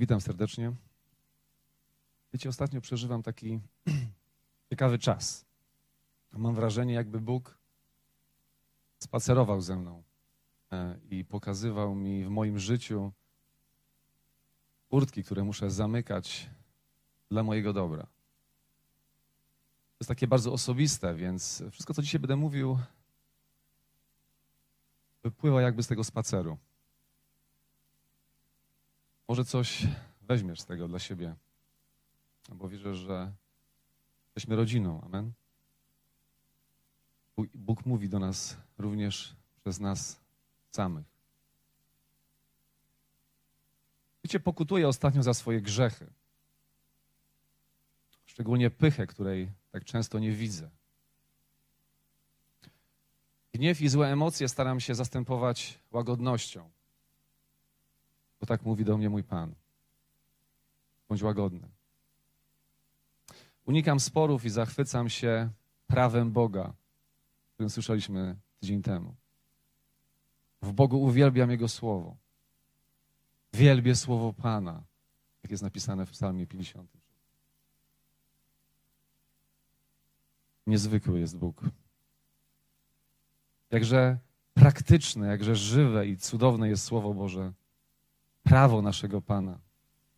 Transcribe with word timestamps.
Witam 0.00 0.20
serdecznie. 0.20 0.72
Wiecie, 2.32 2.48
ostatnio 2.48 2.80
przeżywam 2.80 3.22
taki 3.22 3.60
ciekawy 4.70 4.98
czas. 4.98 5.44
Mam 6.32 6.54
wrażenie, 6.54 6.94
jakby 6.94 7.20
Bóg 7.20 7.58
spacerował 8.98 9.60
ze 9.60 9.76
mną 9.76 10.02
e, 10.72 10.98
i 11.10 11.24
pokazywał 11.24 11.94
mi 11.94 12.24
w 12.24 12.28
moim 12.28 12.58
życiu 12.58 13.12
kurtki, 14.88 15.24
które 15.24 15.44
muszę 15.44 15.70
zamykać 15.70 16.50
dla 17.30 17.42
mojego 17.42 17.72
dobra. 17.72 18.02
To 18.02 18.10
jest 20.00 20.08
takie 20.08 20.26
bardzo 20.26 20.52
osobiste, 20.52 21.14
więc 21.14 21.62
wszystko, 21.70 21.94
co 21.94 22.02
dzisiaj 22.02 22.20
będę 22.20 22.36
mówił, 22.36 22.78
wypływa 25.22 25.62
jakby 25.62 25.82
z 25.82 25.86
tego 25.86 26.04
spaceru. 26.04 26.58
Może 29.30 29.44
coś 29.44 29.86
weźmiesz 30.22 30.60
z 30.60 30.66
tego 30.66 30.88
dla 30.88 30.98
siebie, 30.98 31.34
bo 32.48 32.68
wierzę, 32.68 32.94
że 32.94 33.32
jesteśmy 34.26 34.56
rodziną. 34.56 35.00
Amen. 35.04 35.32
Bóg 37.54 37.86
mówi 37.86 38.08
do 38.08 38.18
nas 38.18 38.56
również 38.78 39.36
przez 39.60 39.80
nas 39.80 40.20
samych. 40.70 41.06
Wiecie, 44.24 44.40
pokutuję 44.40 44.88
ostatnio 44.88 45.22
za 45.22 45.34
swoje 45.34 45.60
grzechy. 45.60 46.06
Szczególnie 48.26 48.70
pychę, 48.70 49.06
której 49.06 49.50
tak 49.72 49.84
często 49.84 50.18
nie 50.18 50.32
widzę. 50.32 50.70
Gniew 53.52 53.80
i 53.80 53.88
złe 53.88 54.12
emocje 54.12 54.48
staram 54.48 54.80
się 54.80 54.94
zastępować 54.94 55.78
łagodnością. 55.90 56.79
Bo 58.40 58.46
tak 58.46 58.62
mówi 58.62 58.84
do 58.84 58.98
mnie 58.98 59.10
mój 59.10 59.24
Pan. 59.24 59.54
Bądź 61.08 61.22
łagodny. 61.22 61.68
Unikam 63.66 64.00
sporów 64.00 64.44
i 64.44 64.50
zachwycam 64.50 65.08
się 65.08 65.50
prawem 65.86 66.32
Boga, 66.32 66.64
o 66.64 67.54
którym 67.54 67.70
słyszeliśmy 67.70 68.36
tydzień 68.60 68.82
temu. 68.82 69.14
W 70.62 70.72
Bogu 70.72 71.02
uwielbiam 71.02 71.50
Jego 71.50 71.68
słowo. 71.68 72.16
Wielbię 73.52 73.96
słowo 73.96 74.32
Pana, 74.32 74.82
jak 75.42 75.50
jest 75.50 75.62
napisane 75.62 76.06
w 76.06 76.10
Psalmie 76.10 76.46
50. 76.46 76.90
Niezwykły 80.66 81.20
jest 81.20 81.36
Bóg. 81.36 81.62
Jakże 83.70 84.18
praktyczne, 84.54 85.26
jakże 85.26 85.56
żywe 85.56 86.06
i 86.06 86.16
cudowne 86.16 86.68
jest 86.68 86.84
Słowo 86.84 87.14
Boże 87.14 87.52
prawo 88.42 88.82
naszego 88.82 89.22
Pana, 89.22 89.58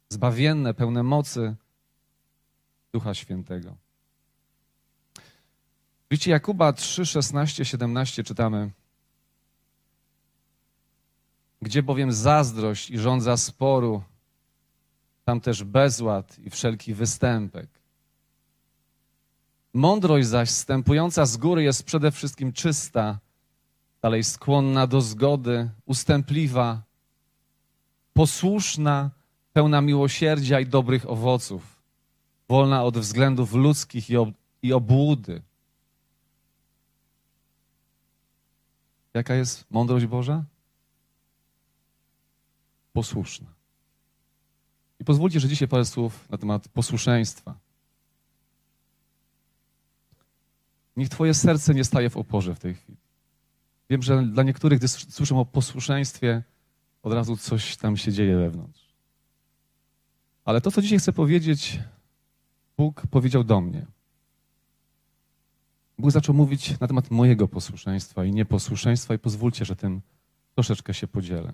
zbawienne, 0.08 0.74
pełne 0.74 1.02
mocy 1.02 1.56
Ducha 2.92 3.14
Świętego. 3.14 3.76
Widzicie, 6.10 6.30
Jakuba 6.30 6.72
3, 6.72 7.06
16, 7.06 7.64
17 7.64 8.24
czytamy. 8.24 8.70
Gdzie 11.62 11.82
bowiem 11.82 12.12
zazdrość 12.12 12.90
i 12.90 12.98
rządza 12.98 13.36
sporu, 13.36 14.02
tam 15.24 15.40
też 15.40 15.64
bezład 15.64 16.38
i 16.38 16.50
wszelki 16.50 16.94
występek. 16.94 17.70
Mądrość 19.74 20.26
zaś 20.26 20.48
wstępująca 20.48 21.26
z 21.26 21.36
góry 21.36 21.62
jest 21.62 21.84
przede 21.84 22.10
wszystkim 22.10 22.52
czysta, 22.52 23.18
dalej 24.02 24.24
skłonna 24.24 24.86
do 24.86 25.00
zgody, 25.00 25.70
ustępliwa, 25.86 26.82
posłuszna, 28.14 29.10
pełna 29.52 29.80
miłosierdzia 29.80 30.60
i 30.60 30.66
dobrych 30.66 31.10
owoców, 31.10 31.82
wolna 32.48 32.84
od 32.84 32.98
względów 32.98 33.54
ludzkich 33.54 34.10
i, 34.10 34.16
ob 34.16 34.28
i 34.62 34.72
obłudy. 34.72 35.42
Jaka 39.14 39.34
jest 39.34 39.70
mądrość 39.70 40.06
Boża? 40.06 40.44
Posłuszna. 42.92 43.46
I 45.00 45.04
pozwólcie, 45.04 45.40
że 45.40 45.48
dzisiaj 45.48 45.68
parę 45.68 45.84
słów 45.84 46.30
na 46.30 46.38
temat 46.38 46.68
posłuszeństwa. 46.68 47.54
Niech 50.96 51.08
Twoje 51.08 51.34
serce 51.34 51.74
nie 51.74 51.84
staje 51.84 52.10
w 52.10 52.16
oporze 52.16 52.54
w 52.54 52.58
tej 52.58 52.74
chwili. 52.74 52.98
Wiem, 53.90 54.02
że 54.02 54.22
dla 54.22 54.42
niektórych, 54.42 54.78
gdy 54.78 54.88
słyszą 54.88 55.40
o 55.40 55.46
posłuszeństwie, 55.46 56.42
od 57.02 57.12
razu 57.12 57.36
coś 57.36 57.76
tam 57.76 57.96
się 57.96 58.12
dzieje 58.12 58.36
wewnątrz. 58.36 58.92
Ale 60.44 60.60
to, 60.60 60.70
co 60.70 60.82
dzisiaj 60.82 60.98
chcę 60.98 61.12
powiedzieć, 61.12 61.80
Bóg 62.76 63.02
powiedział 63.10 63.44
do 63.44 63.60
mnie. 63.60 63.86
Bóg 65.98 66.10
zaczął 66.10 66.34
mówić 66.34 66.80
na 66.80 66.86
temat 66.86 67.10
mojego 67.10 67.48
posłuszeństwa 67.48 68.24
i 68.24 68.32
nieposłuszeństwa, 68.32 69.14
i 69.14 69.18
pozwólcie, 69.18 69.64
że 69.64 69.76
tym 69.76 70.02
troszeczkę 70.54 70.94
się 70.94 71.06
podzielę. 71.06 71.52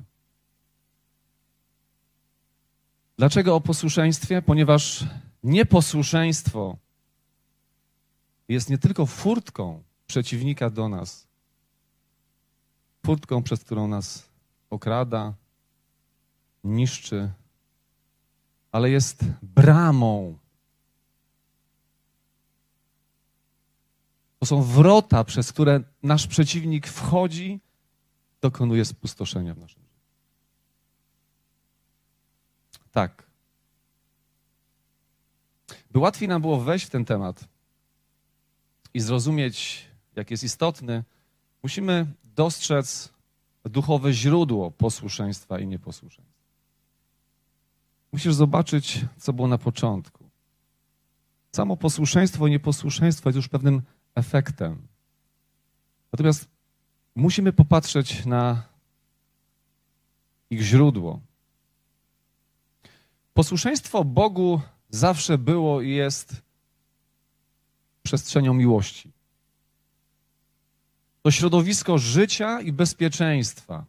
Dlaczego 3.19 3.55
o 3.55 3.61
posłuszeństwie? 3.61 4.43
Ponieważ 4.43 5.05
nieposłuszeństwo 5.43 6.77
jest 8.49 8.71
nie 8.71 8.79
tylko 8.79 9.07
furtką 9.07 9.83
przeciwnika 10.07 10.71
do 10.71 10.89
nas, 10.89 11.29
furtką, 13.07 13.43
przez 13.43 13.65
którą 13.65 13.89
nas 13.89 14.29
okrada, 14.71 15.34
niszczy, 16.65 17.31
ale 18.73 18.91
jest 18.91 19.25
bramą. 19.43 20.39
To 24.39 24.47
są 24.47 24.62
wrota, 24.62 25.25
przez 25.25 25.53
które 25.53 25.81
nasz 26.03 26.27
przeciwnik 26.27 26.87
wchodzi, 26.87 27.61
dokonuje 28.41 28.84
spustoszenia 28.84 29.55
w 29.55 29.59
naszym 29.59 29.83
życiu. 29.83 29.99
Tak. 32.93 33.27
By 35.91 35.99
łatwiej 35.99 36.29
nam 36.29 36.43
było 36.43 36.61
wejść 36.61 36.87
w 36.87 36.91
ten 36.91 37.05
temat 37.05 37.49
i 38.95 39.00
zrozumieć, 39.00 39.87
jak 40.17 40.31
jest 40.31 40.45
istotny, 40.45 41.05
musimy 41.62 42.06
dostrzec 42.25 43.18
duchowe 43.69 44.12
źródło 44.12 44.71
posłuszeństwa 44.71 45.59
i 45.59 45.67
nieposłuszeństwa. 45.67 46.39
Musisz 48.12 48.34
zobaczyć, 48.34 49.05
co 49.17 49.33
było 49.33 49.49
na 49.49 49.59
początku. 49.59 50.25
Samo 51.53 51.77
posłuszeństwo 51.77 52.47
i 52.47 52.51
nieposłuszeństwo 52.51 53.29
jest 53.29 53.37
już 53.37 53.49
pewnym 53.49 53.83
efektem. 54.15 54.89
Natomiast 56.12 56.49
musimy 57.17 57.53
popatrzeć 57.53 58.27
na 58.27 58.62
ich 60.50 60.61
źródło. 60.62 61.21
Posłuszeństwo 63.35 64.05
Bogu 64.05 64.61
zawsze 64.91 65.39
było 65.39 65.83
i 65.83 65.91
jest 65.91 66.43
przestrzenią 68.03 68.55
miłości. 68.55 69.12
To 71.28 71.33
środowisko 71.33 71.99
życia 71.99 72.61
i 72.61 72.72
bezpieczeństwa. 72.72 73.84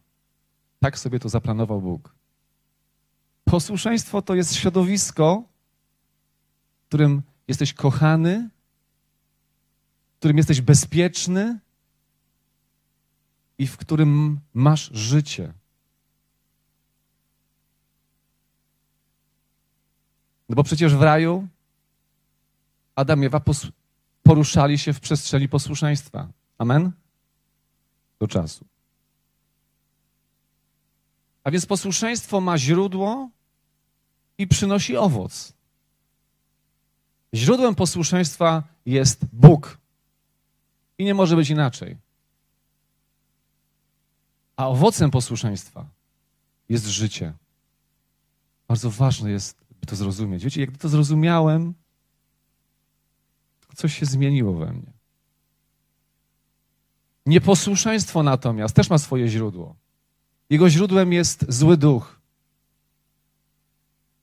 Tak 0.80 0.98
sobie 0.98 1.18
to 1.18 1.28
zaplanował 1.28 1.80
Bóg. 1.80 2.14
Posłuszeństwo 3.44 4.22
to 4.22 4.34
jest 4.34 4.54
środowisko, 4.54 5.44
w 6.82 6.86
którym 6.86 7.22
jesteś 7.48 7.74
kochany, 7.74 8.48
w 10.14 10.18
którym 10.18 10.36
jesteś 10.36 10.60
bezpieczny 10.60 11.58
i 13.58 13.66
w 13.66 13.76
którym 13.76 14.40
masz 14.54 14.90
życie. 14.92 15.52
No 20.48 20.56
bo 20.56 20.64
przecież 20.64 20.94
w 20.94 21.02
raju 21.02 21.48
Adam 22.94 23.22
i 23.22 23.26
Ewa 23.26 23.40
poruszali 24.22 24.78
się 24.78 24.92
w 24.92 25.00
przestrzeni 25.00 25.48
posłuszeństwa. 25.48 26.28
Amen? 26.58 26.99
Do 28.20 28.28
czasu. 28.28 28.66
A 31.44 31.50
więc 31.50 31.66
posłuszeństwo 31.66 32.40
ma 32.40 32.58
źródło 32.58 33.30
i 34.38 34.46
przynosi 34.46 34.96
owoc. 34.96 35.52
Źródłem 37.34 37.74
posłuszeństwa 37.74 38.62
jest 38.86 39.24
Bóg. 39.32 39.78
I 40.98 41.04
nie 41.04 41.14
może 41.14 41.36
być 41.36 41.50
inaczej. 41.50 41.96
A 44.56 44.68
owocem 44.68 45.10
posłuszeństwa 45.10 45.88
jest 46.68 46.86
życie. 46.86 47.32
Bardzo 48.68 48.90
ważne 48.90 49.30
jest, 49.30 49.64
by 49.80 49.86
to 49.86 49.96
zrozumieć. 49.96 50.44
Wiecie, 50.44 50.60
jak 50.60 50.76
to 50.76 50.88
zrozumiałem, 50.88 51.74
coś 53.76 53.98
się 53.98 54.06
zmieniło 54.06 54.54
we 54.54 54.72
mnie. 54.72 54.99
Nieposłuszeństwo 57.30 58.22
natomiast 58.22 58.76
też 58.76 58.90
ma 58.90 58.98
swoje 58.98 59.28
źródło. 59.28 59.76
Jego 60.50 60.70
źródłem 60.70 61.12
jest 61.12 61.46
zły 61.48 61.76
duch. 61.76 62.20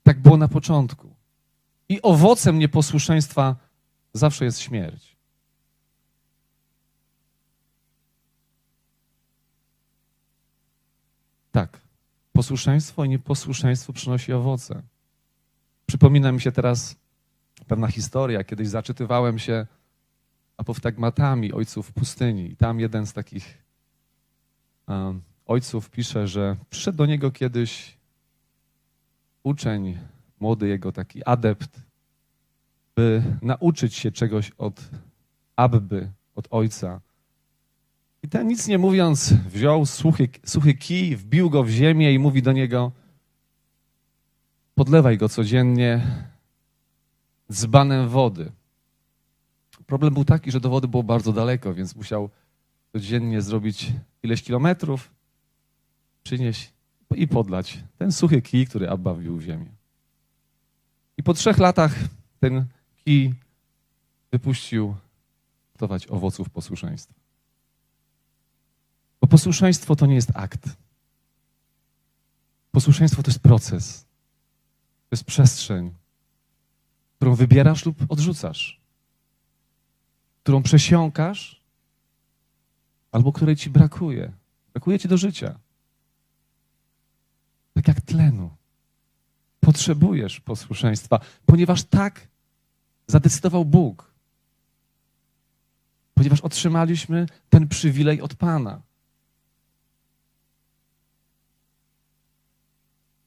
Tak 0.03 0.21
było 0.21 0.37
na 0.37 0.47
początku. 0.47 1.15
I 1.89 2.01
owocem 2.01 2.59
nieposłuszeństwa 2.59 3.55
zawsze 4.13 4.45
jest 4.45 4.59
śmierć. 4.59 5.17
Tak, 11.51 11.81
posłuszeństwo 12.33 13.03
i 13.03 13.09
nieposłuszeństwo 13.09 13.93
przynosi 13.93 14.33
owoce. 14.33 14.81
Przypomina 15.85 16.31
mi 16.31 16.41
się 16.41 16.51
teraz 16.51 16.95
pewna 17.67 17.87
historia. 17.87 18.43
Kiedyś 18.43 18.67
zaczytywałem 18.67 19.39
się 19.39 19.67
apoftegmatami 20.57 21.53
ojców 21.53 21.91
pustyni. 21.91 22.51
I 22.51 22.55
tam 22.55 22.79
jeden 22.79 23.05
z 23.05 23.13
takich 23.13 23.63
um, 24.87 25.21
ojców 25.45 25.89
pisze, 25.89 26.27
że 26.27 26.55
przyszedł 26.69 26.97
do 26.97 27.05
niego 27.05 27.31
kiedyś 27.31 27.97
uczeń, 29.43 29.97
młody 30.39 30.67
jego 30.67 30.91
taki 30.91 31.25
adept, 31.25 31.81
by 32.95 33.23
nauczyć 33.41 33.95
się 33.95 34.11
czegoś 34.11 34.51
od 34.57 34.89
Abby, 35.55 36.11
od 36.35 36.47
ojca. 36.49 37.01
I 38.23 38.29
ten 38.29 38.47
nic 38.47 38.67
nie 38.67 38.77
mówiąc 38.77 39.33
wziął 39.33 39.85
suchy, 39.85 40.29
suchy 40.45 40.73
kij, 40.73 41.15
wbił 41.15 41.49
go 41.49 41.63
w 41.63 41.69
ziemię 41.69 42.13
i 42.13 42.19
mówi 42.19 42.41
do 42.41 42.51
niego 42.51 42.91
podlewaj 44.75 45.17
go 45.17 45.29
codziennie 45.29 46.01
dzbanem 47.51 48.09
wody. 48.09 48.51
Problem 49.87 50.13
był 50.13 50.25
taki, 50.25 50.51
że 50.51 50.59
do 50.59 50.69
wody 50.69 50.87
było 50.87 51.03
bardzo 51.03 51.33
daleko, 51.33 51.73
więc 51.73 51.95
musiał 51.95 52.29
codziennie 52.91 53.41
zrobić 53.41 53.93
ileś 54.23 54.43
kilometrów, 54.43 55.11
przynieść 56.23 56.73
i 57.15 57.27
podlać 57.27 57.83
ten 57.97 58.11
suchy 58.11 58.41
kij, 58.41 58.67
który 58.67 58.89
Abba 58.89 59.13
wbił 59.13 59.37
w 59.37 59.41
ziemię. 59.41 59.71
I 61.17 61.23
po 61.23 61.33
trzech 61.33 61.57
latach 61.57 61.95
ten 62.39 62.65
kij 63.05 63.33
wypuścił 64.31 64.95
gotować 65.73 66.07
owoców 66.07 66.49
posłuszeństwa. 66.49 67.13
Bo 69.21 69.27
posłuszeństwo 69.27 69.95
to 69.95 70.05
nie 70.05 70.15
jest 70.15 70.31
akt. 70.33 70.77
Posłuszeństwo 72.71 73.23
to 73.23 73.31
jest 73.31 73.39
proces. 73.39 74.01
To 75.09 75.13
jest 75.13 75.23
przestrzeń, 75.23 75.93
którą 77.15 77.35
wybierasz 77.35 77.85
lub 77.85 77.97
odrzucasz, 78.09 78.81
którą 80.47 80.63
przesiąkasz 80.63 81.61
albo 83.11 83.33
której 83.33 83.55
ci 83.55 83.69
brakuje. 83.69 84.31
Brakuje 84.73 84.99
ci 84.99 85.07
do 85.07 85.17
życia. 85.17 85.59
Tak 87.73 87.87
jak 87.87 88.01
tlenu. 88.01 88.49
Potrzebujesz 89.59 90.39
posłuszeństwa, 90.39 91.19
ponieważ 91.45 91.83
tak 91.83 92.27
zadecydował 93.07 93.65
Bóg. 93.65 94.11
Ponieważ 96.13 96.41
otrzymaliśmy 96.41 97.25
ten 97.49 97.67
przywilej 97.67 98.21
od 98.21 98.35
Pana. 98.35 98.81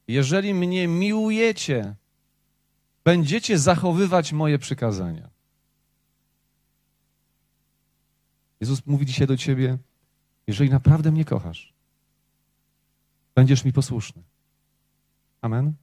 Jeżeli 0.07 0.53
mnie 0.53 0.87
miłujecie, 0.87 1.95
będziecie 3.03 3.59
zachowywać 3.59 4.33
moje 4.33 4.59
przykazania. 4.59 5.30
Jezus 8.61 8.85
mówi 8.85 9.05
dzisiaj 9.05 9.27
do 9.27 9.37
ciebie, 9.37 9.77
jeżeli 10.47 10.69
naprawdę 10.69 11.11
mnie 11.11 11.25
kochasz, 11.25 11.73
będziesz 13.35 13.65
mi 13.65 13.73
posłuszny. 13.73 14.23
Amen. 15.41 15.73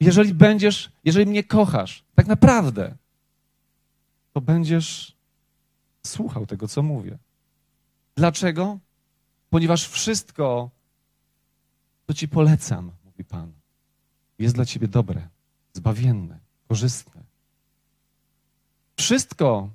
Jeżeli 0.00 0.34
będziesz, 0.34 0.92
jeżeli 1.04 1.26
mnie 1.26 1.44
kochasz, 1.44 2.04
tak 2.14 2.26
naprawdę, 2.26 2.96
to 4.32 4.40
będziesz 4.40 5.16
słuchał 6.06 6.46
tego, 6.46 6.68
co 6.68 6.82
mówię. 6.82 7.18
Dlaczego? 8.16 8.78
Ponieważ 9.50 9.88
wszystko, 9.88 10.70
co 12.06 12.14
ci 12.14 12.28
polecam, 12.28 12.92
mówi 13.04 13.24
Pan, 13.24 13.52
jest 14.38 14.54
dla 14.54 14.64
ciebie 14.64 14.88
dobre, 14.88 15.28
zbawienne, 15.72 16.38
korzystne. 16.68 17.22
Wszystko, 18.96 19.70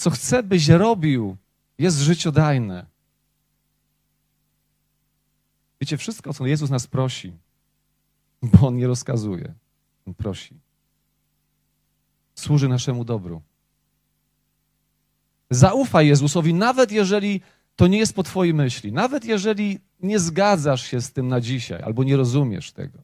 co 0.00 0.10
chcę, 0.10 0.42
byś 0.42 0.68
robił, 0.68 1.36
jest 1.78 1.98
życiodajne. 1.98 2.86
Wiecie, 5.80 5.96
wszystko, 5.96 6.34
co 6.34 6.46
Jezus 6.46 6.70
nas 6.70 6.86
prosi, 6.86 7.32
bo 8.42 8.66
On 8.66 8.76
nie 8.76 8.86
rozkazuje, 8.86 9.54
On 10.06 10.14
prosi, 10.14 10.54
służy 12.34 12.68
naszemu 12.68 13.04
dobru. 13.04 13.42
Zaufaj 15.50 16.06
Jezusowi, 16.06 16.54
nawet 16.54 16.92
jeżeli 16.92 17.40
to 17.76 17.86
nie 17.86 17.98
jest 17.98 18.14
po 18.14 18.22
Twojej 18.22 18.54
myśli, 18.54 18.92
nawet 18.92 19.24
jeżeli 19.24 19.80
nie 20.02 20.18
zgadzasz 20.18 20.82
się 20.82 21.00
z 21.00 21.12
tym 21.12 21.28
na 21.28 21.40
dzisiaj 21.40 21.82
albo 21.82 22.04
nie 22.04 22.16
rozumiesz 22.16 22.72
tego. 22.72 22.98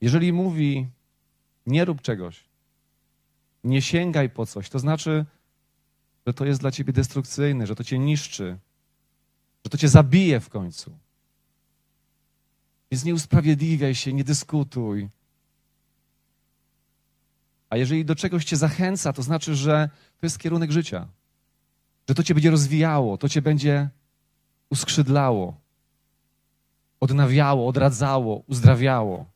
Jeżeli 0.00 0.32
mówi, 0.32 0.86
nie 1.66 1.84
rób 1.84 2.02
czegoś, 2.02 2.44
nie 3.64 3.82
sięgaj 3.82 4.30
po 4.30 4.46
coś, 4.46 4.68
to 4.68 4.78
znaczy, 4.78 5.24
że 6.26 6.34
to 6.34 6.44
jest 6.44 6.60
dla 6.60 6.70
ciebie 6.70 6.92
destrukcyjne, 6.92 7.66
że 7.66 7.74
to 7.74 7.84
cię 7.84 7.98
niszczy, 7.98 8.58
że 9.64 9.70
to 9.70 9.78
cię 9.78 9.88
zabije 9.88 10.40
w 10.40 10.48
końcu. 10.48 10.98
Więc 12.90 13.04
nie 13.04 13.14
usprawiedliwiaj 13.14 13.94
się, 13.94 14.12
nie 14.12 14.24
dyskutuj. 14.24 15.08
A 17.70 17.76
jeżeli 17.76 18.04
do 18.04 18.14
czegoś 18.14 18.44
cię 18.44 18.56
zachęca, 18.56 19.12
to 19.12 19.22
znaczy, 19.22 19.54
że 19.54 19.90
to 20.20 20.26
jest 20.26 20.38
kierunek 20.38 20.72
życia. 20.72 21.08
Że 22.08 22.14
to 22.14 22.22
cię 22.22 22.34
będzie 22.34 22.50
rozwijało, 22.50 23.18
to 23.18 23.28
cię 23.28 23.42
będzie 23.42 23.88
uskrzydlało, 24.70 25.60
odnawiało, 27.00 27.68
odradzało, 27.68 28.42
uzdrawiało. 28.46 29.31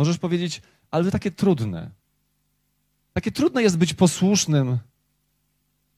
Możesz 0.00 0.18
powiedzieć, 0.18 0.62
ale 0.90 1.10
takie 1.10 1.30
trudne. 1.30 1.90
Takie 3.12 3.32
trudne 3.32 3.62
jest 3.62 3.78
być 3.78 3.94
posłusznym, 3.94 4.68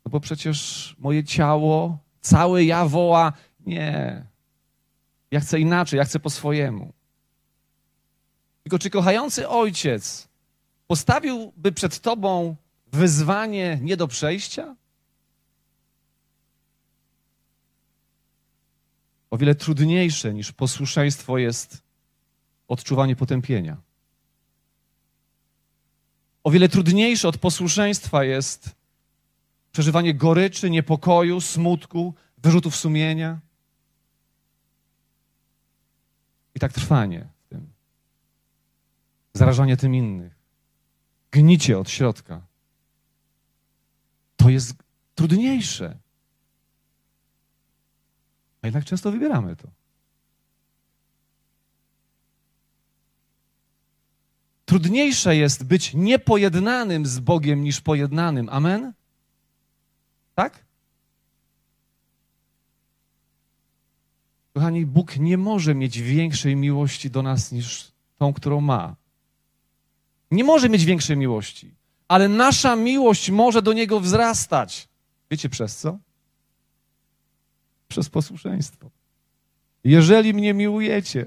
no 0.05 0.11
bo 0.11 0.21
przecież 0.21 0.97
moje 0.99 1.25
ciało, 1.25 1.99
całe 2.21 2.65
ja 2.65 2.85
woła, 2.87 3.33
nie, 3.67 4.25
ja 5.31 5.41
chcę 5.41 5.61
inaczej, 5.61 5.99
ja 5.99 6.05
chcę 6.05 6.21
po 6.21 6.31
swojemu. 6.31 6.93
Tylko 8.63 8.79
czy 8.79 8.91
kochający 8.91 9.49
ojciec 9.49 10.29
postawiłby 10.87 11.73
przed 11.73 12.01
tobą 12.01 12.57
wyzwanie 12.93 13.79
nie 13.83 13.97
do 13.97 14.09
przejścia? 14.09 14.77
O 19.31 19.39
wiele 19.39 19.55
trudniejsze 19.55 20.35
niż 20.35 20.53
posłuszeństwo 20.53 21.39
jest 21.39 21.83
odczuwanie 22.69 23.17
potępienia. 23.17 23.92
O 26.45 26.51
wiele 26.51 26.69
trudniejsze 26.69 27.29
od 27.29 27.39
posłuszeństwa 27.39 28.25
jest 28.25 28.71
przeżywanie 29.73 30.15
goryczy, 30.15 30.71
niepokoju, 30.71 31.41
smutku, 31.41 32.15
wyrzutów 32.39 32.77
sumienia. 32.77 33.41
I 36.55 36.61
tak 36.61 36.73
trwanie 36.73 37.29
w 37.45 37.49
tym. 37.49 37.73
Zarażanie 39.35 39.77
tym 39.77 39.95
innych. 39.95 40.33
Gnicie 41.31 41.79
od 41.79 41.91
środka. 41.91 42.47
To 44.37 44.49
jest 44.49 44.75
trudniejsze. 45.15 45.99
A 48.63 48.67
jednak 48.67 48.85
często 48.85 49.13
wybieramy 49.13 49.57
to. 49.57 49.69
Trudniejsze 54.65 55.37
jest 55.37 55.65
być 55.65 55.95
niepojednanym 55.95 57.07
z 57.07 57.19
Bogiem 57.19 57.65
niż 57.65 57.81
pojednanym. 57.81 58.49
Amen? 58.49 58.93
Tak? 60.35 60.65
Kochani, 64.55 64.87
Bóg 64.87 65.17
nie 65.17 65.39
może 65.39 65.75
mieć 65.75 66.01
większej 66.01 66.57
miłości 66.57 67.11
do 67.11 67.23
nas 67.23 67.53
niż 67.53 67.93
tą, 68.19 68.33
którą 68.33 68.61
ma. 68.61 68.97
Nie 70.31 70.45
może 70.45 70.69
mieć 70.69 70.85
większej 70.85 71.17
miłości, 71.17 71.75
ale 72.09 72.29
nasza 72.29 72.77
miłość 72.77 73.31
może 73.31 73.63
do 73.63 73.73
Niego 73.73 74.01
wzrastać. 74.01 74.89
Wiecie 75.31 75.49
przez 75.49 75.77
co? 75.77 75.99
Przez 77.89 78.09
posłuszeństwo. 78.11 78.91
Jeżeli 79.85 80.35
mnie 80.35 80.55
miłujecie, 80.55 81.27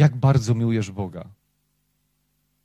jak 0.00 0.16
bardzo 0.16 0.54
miłujesz 0.54 0.90
Boga? 0.90 1.24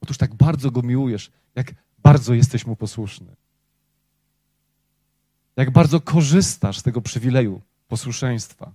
Otóż 0.01 0.17
tak 0.17 0.35
bardzo 0.35 0.71
Go 0.71 0.81
miłujesz, 0.81 1.31
jak 1.55 1.73
bardzo 1.97 2.33
jesteś 2.33 2.65
Mu 2.65 2.75
posłuszny. 2.75 3.35
Jak 5.55 5.71
bardzo 5.71 6.01
korzystasz 6.01 6.77
z 6.77 6.83
tego 6.83 7.01
przywileju 7.01 7.61
posłuszeństwa. 7.87 8.71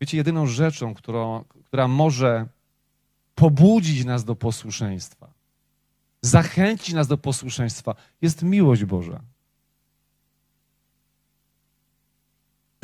Wiecie, 0.00 0.16
jedyną 0.16 0.46
rzeczą, 0.46 0.94
którą, 0.94 1.44
która 1.64 1.88
może 1.88 2.46
pobudzić 3.34 4.04
nas 4.04 4.24
do 4.24 4.36
posłuszeństwa, 4.36 5.32
zachęcić 6.22 6.94
nas 6.94 7.06
do 7.06 7.18
posłuszeństwa, 7.18 7.94
jest 8.22 8.42
miłość 8.42 8.84
Boża. 8.84 9.20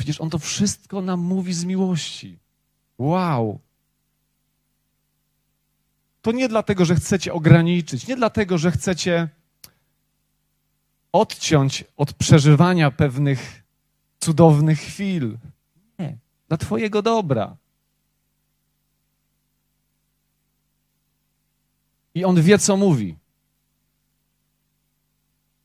Przecież 0.03 0.21
On 0.21 0.29
to 0.29 0.39
wszystko 0.39 1.01
nam 1.01 1.19
mówi 1.19 1.53
z 1.53 1.65
miłości. 1.65 2.39
Wow! 2.97 3.59
To 6.21 6.31
nie 6.31 6.49
dlatego, 6.49 6.85
że 6.85 6.95
chcecie 6.95 7.33
ograniczyć, 7.33 8.07
nie 8.07 8.15
dlatego, 8.15 8.57
że 8.57 8.71
chcecie 8.71 9.29
odciąć 11.11 11.83
od 11.97 12.13
przeżywania 12.13 12.91
pewnych 12.91 13.63
cudownych 14.19 14.79
chwil. 14.79 15.37
Nie, 15.99 16.17
dla 16.47 16.57
Twojego 16.57 17.01
dobra. 17.01 17.57
I 22.15 22.25
on 22.25 22.41
wie, 22.41 22.59
co 22.59 22.77
mówi. 22.77 23.17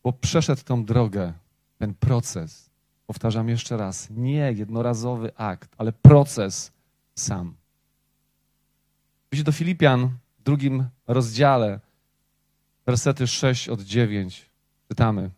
Bo 0.02 0.12
przeszedł 0.12 0.62
tą 0.64 0.85
drogę, 0.85 1.33
ten 1.78 1.95
proces. 1.95 2.68
Powtarzam 3.09 3.49
jeszcze 3.49 3.77
raz, 3.77 4.09
nie 4.11 4.53
jednorazowy 4.53 5.37
akt, 5.37 5.71
ale 5.79 5.93
proces 5.93 6.73
sam. 7.15 7.55
Widzicie 9.33 9.45
do 9.45 9.53
Filipian 9.53 10.11
w 10.38 10.43
drugim 10.43 10.88
rozdziale, 11.07 11.81
wersety 12.87 13.27
6 13.27 13.69
od 13.69 13.81
9, 13.81 14.50
czytamy. 14.88 15.31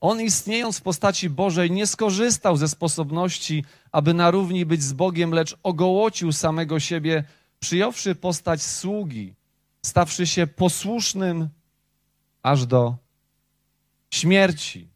On 0.00 0.20
istniejąc 0.20 0.78
w 0.78 0.82
postaci 0.82 1.30
Bożej 1.30 1.70
nie 1.70 1.86
skorzystał 1.86 2.56
ze 2.56 2.68
sposobności, 2.68 3.64
aby 3.92 4.14
na 4.14 4.30
równi 4.30 4.66
być 4.66 4.82
z 4.82 4.92
Bogiem, 4.92 5.30
lecz 5.30 5.56
ogołocił 5.62 6.32
samego 6.32 6.80
siebie, 6.80 7.24
przyjąwszy 7.60 8.14
postać 8.14 8.62
sługi, 8.62 9.34
stawszy 9.82 10.26
się 10.26 10.46
posłusznym 10.46 11.48
aż 12.42 12.66
do 12.66 12.96
śmierci. 14.10 14.93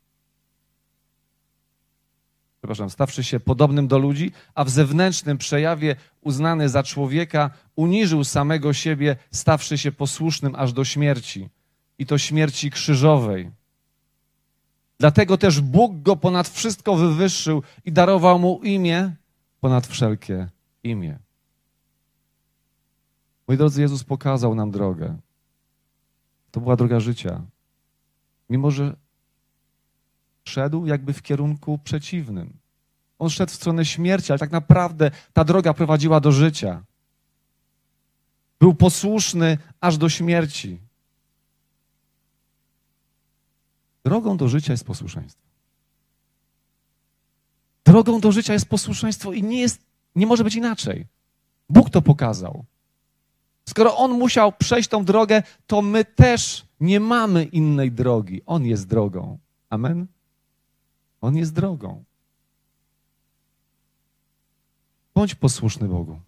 Przepraszam, 2.58 2.90
stawszy 2.90 3.24
się 3.24 3.40
podobnym 3.40 3.88
do 3.88 3.98
ludzi, 3.98 4.32
a 4.54 4.64
w 4.64 4.70
zewnętrznym 4.70 5.38
przejawie 5.38 5.96
uznany 6.20 6.68
za 6.68 6.82
człowieka, 6.82 7.50
uniżył 7.76 8.24
samego 8.24 8.72
siebie, 8.72 9.16
stawszy 9.30 9.78
się 9.78 9.92
posłusznym 9.92 10.54
aż 10.54 10.72
do 10.72 10.84
śmierci. 10.84 11.48
I 11.98 12.06
to 12.06 12.18
śmierci 12.18 12.70
krzyżowej. 12.70 13.50
Dlatego 14.98 15.38
też 15.38 15.60
Bóg 15.60 16.02
go 16.02 16.16
ponad 16.16 16.48
wszystko 16.48 16.96
wywyższył 16.96 17.62
i 17.84 17.92
darował 17.92 18.38
mu 18.38 18.60
imię 18.62 19.12
ponad 19.60 19.86
wszelkie 19.86 20.48
imię. 20.82 21.18
Moi 23.48 23.56
drodzy, 23.56 23.80
Jezus 23.80 24.04
pokazał 24.04 24.54
nam 24.54 24.70
drogę. 24.70 25.16
To 26.50 26.60
była 26.60 26.76
droga 26.76 27.00
życia. 27.00 27.42
Mimo, 28.50 28.70
że 28.70 28.96
szedł 30.48 30.86
jakby 30.86 31.12
w 31.12 31.22
kierunku 31.22 31.78
przeciwnym. 31.78 32.58
On 33.18 33.30
szedł 33.30 33.52
w 33.52 33.54
stronę 33.54 33.84
śmierci, 33.84 34.32
ale 34.32 34.38
tak 34.38 34.50
naprawdę 34.50 35.10
ta 35.32 35.44
droga 35.44 35.74
prowadziła 35.74 36.20
do 36.20 36.32
życia. 36.32 36.82
Był 38.60 38.74
posłuszny 38.74 39.58
aż 39.80 39.96
do 39.96 40.08
śmierci. 40.08 40.78
Drogą 44.04 44.36
do 44.36 44.48
życia 44.48 44.72
jest 44.72 44.84
posłuszeństwo. 44.84 45.42
Drogą 47.84 48.20
do 48.20 48.32
życia 48.32 48.52
jest 48.52 48.68
posłuszeństwo 48.68 49.32
i 49.32 49.42
nie, 49.42 49.60
jest, 49.60 49.80
nie 50.14 50.26
może 50.26 50.44
być 50.44 50.54
inaczej. 50.54 51.06
Bóg 51.68 51.90
to 51.90 52.02
pokazał. 52.02 52.64
Skoro 53.68 53.96
On 53.96 54.10
musiał 54.10 54.52
przejść 54.52 54.88
tą 54.88 55.04
drogę, 55.04 55.42
to 55.66 55.82
my 55.82 56.04
też 56.04 56.66
nie 56.80 57.00
mamy 57.00 57.44
innej 57.44 57.92
drogi. 57.92 58.42
On 58.46 58.66
jest 58.66 58.86
drogą. 58.86 59.38
Amen? 59.70 60.06
On 61.20 61.36
jest 61.36 61.52
drogą. 61.52 62.04
Bądź 65.14 65.34
posłuszny 65.34 65.88
Bogu. 65.88 66.20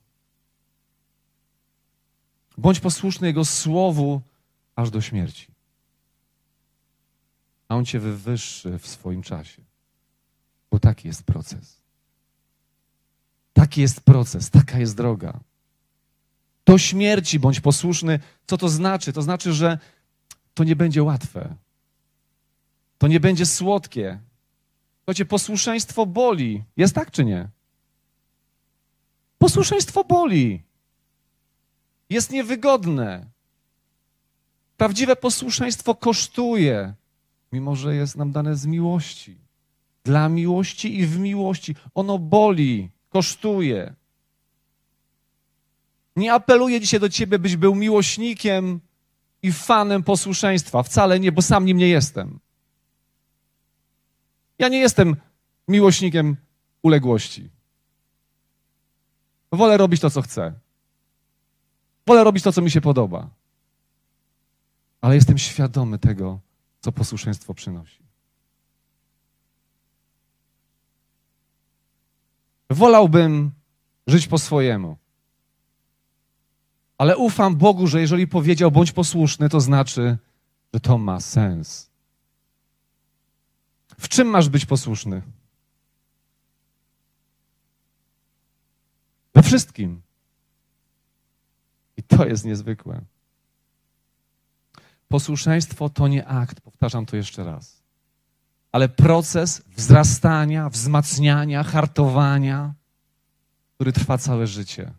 Bądź 2.59 2.81
posłuszny 2.81 3.27
Jego 3.27 3.45
słowu 3.45 4.21
aż 4.77 4.91
do 4.91 5.01
śmierci. 5.01 5.47
A 7.69 7.77
On 7.77 7.85
cię 7.85 7.99
wywyższy 7.99 8.79
w 8.79 8.87
swoim 8.87 9.23
czasie. 9.23 9.63
Bo 10.71 10.79
taki 10.79 11.09
jest 11.09 11.23
proces. 11.23 11.81
Taki 13.53 13.81
jest 13.81 14.01
proces, 14.01 14.51
taka 14.51 14.79
jest 14.79 14.97
droga 14.97 15.41
do 16.71 16.79
śmierci 16.79 17.39
bądź 17.39 17.61
posłuszny. 17.61 18.21
Co 18.47 18.57
to 18.57 18.69
znaczy? 18.69 19.13
To 19.13 19.23
znaczy, 19.23 19.53
że 19.53 19.79
to 20.55 20.65
nie 20.65 20.77
będzie 20.77 21.03
łatwe. 21.03 21.55
To 22.99 23.09
nie 23.09 23.21
będzie 23.21 23.47
słodkie. 23.47 24.19
Cię 25.15 25.25
posłuszeństwo 25.25 26.07
boli. 26.07 26.65
Jest 26.77 26.95
tak 26.95 27.11
czy 27.11 27.25
nie? 27.25 27.49
Posłuszeństwo 29.39 30.05
boli. 30.05 30.63
Jest 32.11 32.31
niewygodne. 32.31 33.27
Prawdziwe 34.77 35.17
posłuszeństwo 35.17 35.95
kosztuje, 35.95 36.95
mimo 37.53 37.77
że 37.77 37.95
jest 37.95 38.17
nam 38.17 38.33
dane 38.33 38.57
z 38.57 38.67
miłości. 38.67 39.37
Dla 40.05 40.29
miłości 40.29 40.99
i 40.99 41.07
w 41.07 41.19
miłości. 41.19 41.75
Ono 41.95 42.19
boli, 42.19 42.91
kosztuje. 43.09 43.95
Nie 46.17 46.33
apeluję 46.33 46.81
dzisiaj 46.81 47.01
do 47.01 47.09
ciebie, 47.09 47.39
byś 47.39 47.57
był 47.57 47.75
miłośnikiem 47.75 48.81
i 49.43 49.53
fanem 49.53 50.03
posłuszeństwa. 50.03 50.83
Wcale 50.83 51.21
nie, 51.21 51.33
bo 51.33 51.43
sam 51.43 51.65
nim 51.65 51.77
nie 51.77 51.89
jestem. 51.89 52.41
Ja 54.61 54.69
nie 54.69 54.79
jestem 54.79 55.17
miłośnikiem 55.69 56.37
uległości. 56.83 57.51
Wolę 59.53 59.77
robić 59.77 60.01
to, 60.01 60.11
co 60.11 60.23
chcę. 60.23 60.53
Wolę 62.07 62.25
robić 62.25 62.45
to, 62.45 62.53
co 62.53 62.63
mi 62.63 62.71
się 62.71 62.81
podoba. 62.81 63.31
Ale 65.01 65.15
jestem 65.15 65.39
świadomy 65.39 65.99
tego, 65.99 66.41
co 66.81 66.93
posłuszeństwo 66.93 67.55
przynosi. 67.55 68.03
Wolałbym 72.71 73.51
żyć 74.07 74.27
po 74.27 74.39
swojemu. 74.39 74.97
Ale 76.99 77.17
ufam 77.17 77.57
Bogu, 77.57 77.87
że 77.87 78.01
jeżeli 78.01 78.27
powiedział 78.27 78.71
bądź 78.71 78.93
posłuszny, 78.93 79.49
to 79.49 79.61
znaczy, 79.61 80.19
że 80.75 80.81
to 80.81 80.99
ma 80.99 81.21
sens. 81.21 81.90
W 84.01 84.09
czym 84.09 84.29
masz 84.29 84.49
być 84.49 84.67
posłuszny? 84.67 85.23
We 89.35 89.43
wszystkim. 89.43 90.03
I 91.97 92.03
to 92.03 92.27
jest 92.27 92.45
niezwykłe. 92.45 93.01
Posłuszeństwo 95.09 95.89
to 95.89 96.09
nie 96.09 96.27
akt, 96.27 96.61
powtarzam 96.61 97.07
to 97.07 97.17
jeszcze 97.17 97.45
raz, 97.45 97.83
ale 98.73 98.89
proces 98.89 99.63
wzrastania, 99.77 100.69
wzmacniania, 100.69 101.63
hartowania, 101.63 102.75
który 103.75 103.93
trwa 103.93 104.19
całe 104.19 104.47
życie. 104.47 104.93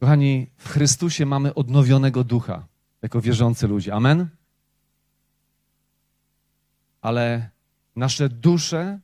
Kochani, 0.00 0.50
w 0.56 0.68
Chrystusie 0.68 1.26
mamy 1.26 1.54
odnowionego 1.54 2.24
ducha 2.24 2.66
jako 3.02 3.20
wierzący 3.20 3.68
ludzie. 3.68 3.94
Amen? 3.94 4.35
Ale 7.06 7.50
nasze 7.96 8.28
dusze 8.28 9.00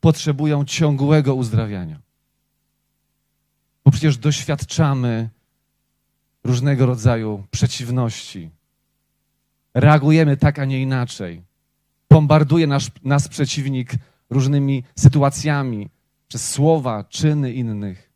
potrzebują 0.00 0.64
ciągłego 0.64 1.34
uzdrawiania. 1.34 2.00
Bo 3.84 3.90
przecież 3.90 4.18
doświadczamy 4.18 5.30
różnego 6.44 6.86
rodzaju 6.86 7.44
przeciwności. 7.50 8.50
Reagujemy 9.74 10.36
tak, 10.36 10.58
a 10.58 10.64
nie 10.64 10.82
inaczej. 10.82 11.42
Bombarduje 12.10 12.66
nas, 12.66 12.90
nas 13.04 13.28
przeciwnik 13.28 13.92
różnymi 14.30 14.84
sytuacjami, 14.98 15.88
przez 16.28 16.50
słowa, 16.50 17.04
czyny 17.04 17.52
innych. 17.52 18.10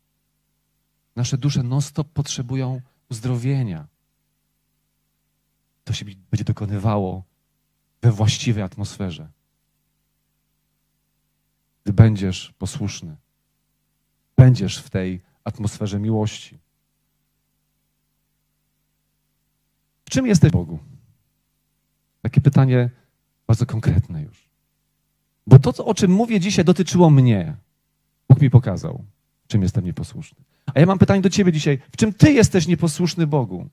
Nasze 1.15 1.37
dusze 1.37 1.63
non-stop 1.63 2.07
potrzebują 2.13 2.81
uzdrowienia. 3.09 3.87
To 5.83 5.93
się 5.93 6.05
będzie 6.31 6.43
dokonywało 6.43 7.23
we 8.05 8.11
właściwej 8.11 8.63
atmosferze. 8.63 9.27
Gdy 11.83 11.93
będziesz 11.93 12.53
posłuszny, 12.57 13.15
będziesz 14.37 14.77
w 14.77 14.89
tej 14.89 15.21
atmosferze 15.43 15.99
miłości. 15.99 16.59
W 20.05 20.09
czym 20.09 20.27
jesteś 20.27 20.51
Bogu? 20.51 20.79
takie 22.21 22.41
pytanie 22.41 22.89
bardzo 23.47 23.65
konkretne 23.65 24.21
już. 24.21 24.49
Bo 25.47 25.59
to, 25.59 25.85
o 25.85 25.93
czym 25.93 26.11
mówię 26.11 26.39
dzisiaj, 26.39 26.65
dotyczyło 26.65 27.09
mnie. 27.09 27.55
Bóg 28.29 28.41
mi 28.41 28.49
pokazał, 28.49 29.05
czym 29.47 29.61
jestem 29.61 29.85
nieposłuszny. 29.85 30.43
A 30.73 30.79
ja 30.79 30.85
mam 30.85 30.99
pytanie 30.99 31.21
do 31.21 31.29
ciebie 31.29 31.51
dzisiaj. 31.51 31.79
W 31.91 31.97
czym 31.97 32.13
ty 32.13 32.33
jesteś 32.33 32.67
nieposłuszny 32.67 33.27
Bogu? 33.27 33.69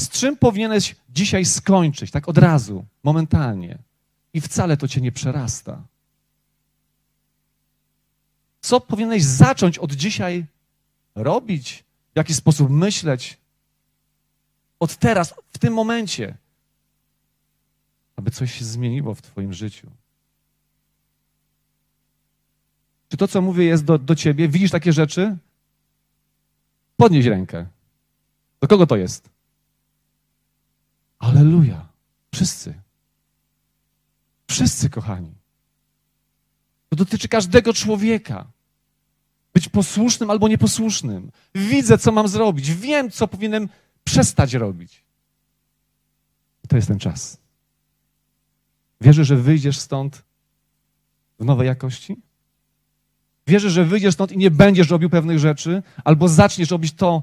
Z 0.00 0.08
czym 0.08 0.36
powinieneś 0.36 0.96
dzisiaj 1.10 1.44
skończyć, 1.44 2.10
tak 2.10 2.28
od 2.28 2.38
razu, 2.38 2.84
momentalnie? 3.02 3.78
I 4.32 4.40
wcale 4.40 4.76
to 4.76 4.88
cię 4.88 5.00
nie 5.00 5.12
przerasta. 5.12 5.82
Co 8.60 8.80
powinieneś 8.80 9.24
zacząć 9.24 9.78
od 9.78 9.92
dzisiaj 9.92 10.46
robić? 11.14 11.84
W 12.14 12.16
jaki 12.16 12.34
sposób 12.34 12.70
myśleć? 12.70 13.38
Od 14.80 14.96
teraz, 14.96 15.34
w 15.52 15.58
tym 15.58 15.74
momencie, 15.74 16.36
aby 18.16 18.30
coś 18.30 18.58
się 18.58 18.64
zmieniło 18.64 19.14
w 19.14 19.22
Twoim 19.22 19.52
życiu. 19.52 19.90
Czy 23.08 23.16
to, 23.16 23.28
co 23.28 23.42
mówię, 23.42 23.64
jest 23.64 23.84
do, 23.84 23.98
do 23.98 24.14
ciebie? 24.14 24.48
Widzisz 24.48 24.70
takie 24.70 24.92
rzeczy? 24.92 25.36
Podnieś 26.96 27.26
rękę. 27.26 27.66
Do 28.60 28.68
kogo 28.68 28.86
to 28.86 28.96
jest? 28.96 29.37
Aleluja. 31.18 31.88
Wszyscy. 32.34 32.74
Wszyscy, 34.50 34.90
kochani. 34.90 35.34
To 36.88 36.96
dotyczy 36.96 37.28
każdego 37.28 37.74
człowieka. 37.74 38.46
Być 39.54 39.68
posłusznym 39.68 40.30
albo 40.30 40.48
nieposłusznym. 40.48 41.30
Widzę, 41.54 41.98
co 41.98 42.12
mam 42.12 42.28
zrobić. 42.28 42.74
Wiem, 42.74 43.10
co 43.10 43.28
powinienem 43.28 43.68
przestać 44.04 44.54
robić. 44.54 45.04
To 46.68 46.76
jest 46.76 46.88
ten 46.88 46.98
czas. 46.98 47.38
Wierzę, 49.00 49.24
że 49.24 49.36
wyjdziesz 49.36 49.78
stąd 49.78 50.24
w 51.38 51.44
nowej 51.44 51.66
jakości? 51.66 52.16
Wierzę, 53.46 53.70
że 53.70 53.84
wyjdziesz 53.84 54.14
stąd 54.14 54.32
i 54.32 54.38
nie 54.38 54.50
będziesz 54.50 54.90
robił 54.90 55.10
pewnych 55.10 55.38
rzeczy, 55.38 55.82
albo 56.04 56.28
zaczniesz 56.28 56.70
robić 56.70 56.92
to, 56.92 57.22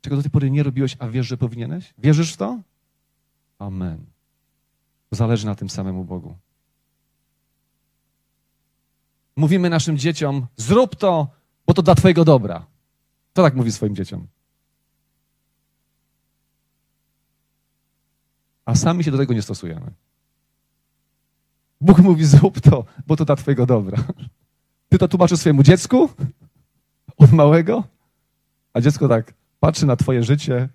czego 0.00 0.16
do 0.16 0.22
tej 0.22 0.30
pory 0.30 0.50
nie 0.50 0.62
robiłeś, 0.62 0.96
a 0.98 1.08
wiesz, 1.08 1.26
że 1.26 1.36
powinieneś? 1.36 1.94
Wierzysz 1.98 2.32
w 2.32 2.36
to? 2.36 2.60
Amen. 3.58 4.06
Zależy 5.10 5.46
na 5.46 5.54
tym 5.54 5.70
samemu 5.70 6.04
Bogu. 6.04 6.36
Mówimy 9.36 9.70
naszym 9.70 9.98
dzieciom: 9.98 10.46
zrób 10.56 10.96
to, 10.96 11.28
bo 11.66 11.74
to 11.74 11.82
dla 11.82 11.94
Twojego 11.94 12.24
dobra. 12.24 12.66
Kto 13.32 13.42
tak 13.42 13.54
mówi 13.54 13.72
swoim 13.72 13.96
dzieciom? 13.96 14.26
A 18.64 18.74
sami 18.74 19.04
się 19.04 19.10
do 19.10 19.18
tego 19.18 19.34
nie 19.34 19.42
stosujemy. 19.42 19.92
Bóg 21.80 21.98
mówi: 21.98 22.24
zrób 22.24 22.60
to, 22.60 22.84
bo 23.06 23.16
to 23.16 23.24
dla 23.24 23.36
Twojego 23.36 23.66
dobra. 23.66 23.98
Ty 24.88 24.98
to 24.98 25.08
tłumaczysz 25.08 25.40
swojemu 25.40 25.62
dziecku 25.62 26.10
od 27.16 27.32
małego, 27.32 27.84
a 28.72 28.80
dziecko 28.80 29.08
tak 29.08 29.39
patrzy 29.60 29.86
na 29.86 29.96
Twoje 29.96 30.22
życie, 30.22 30.68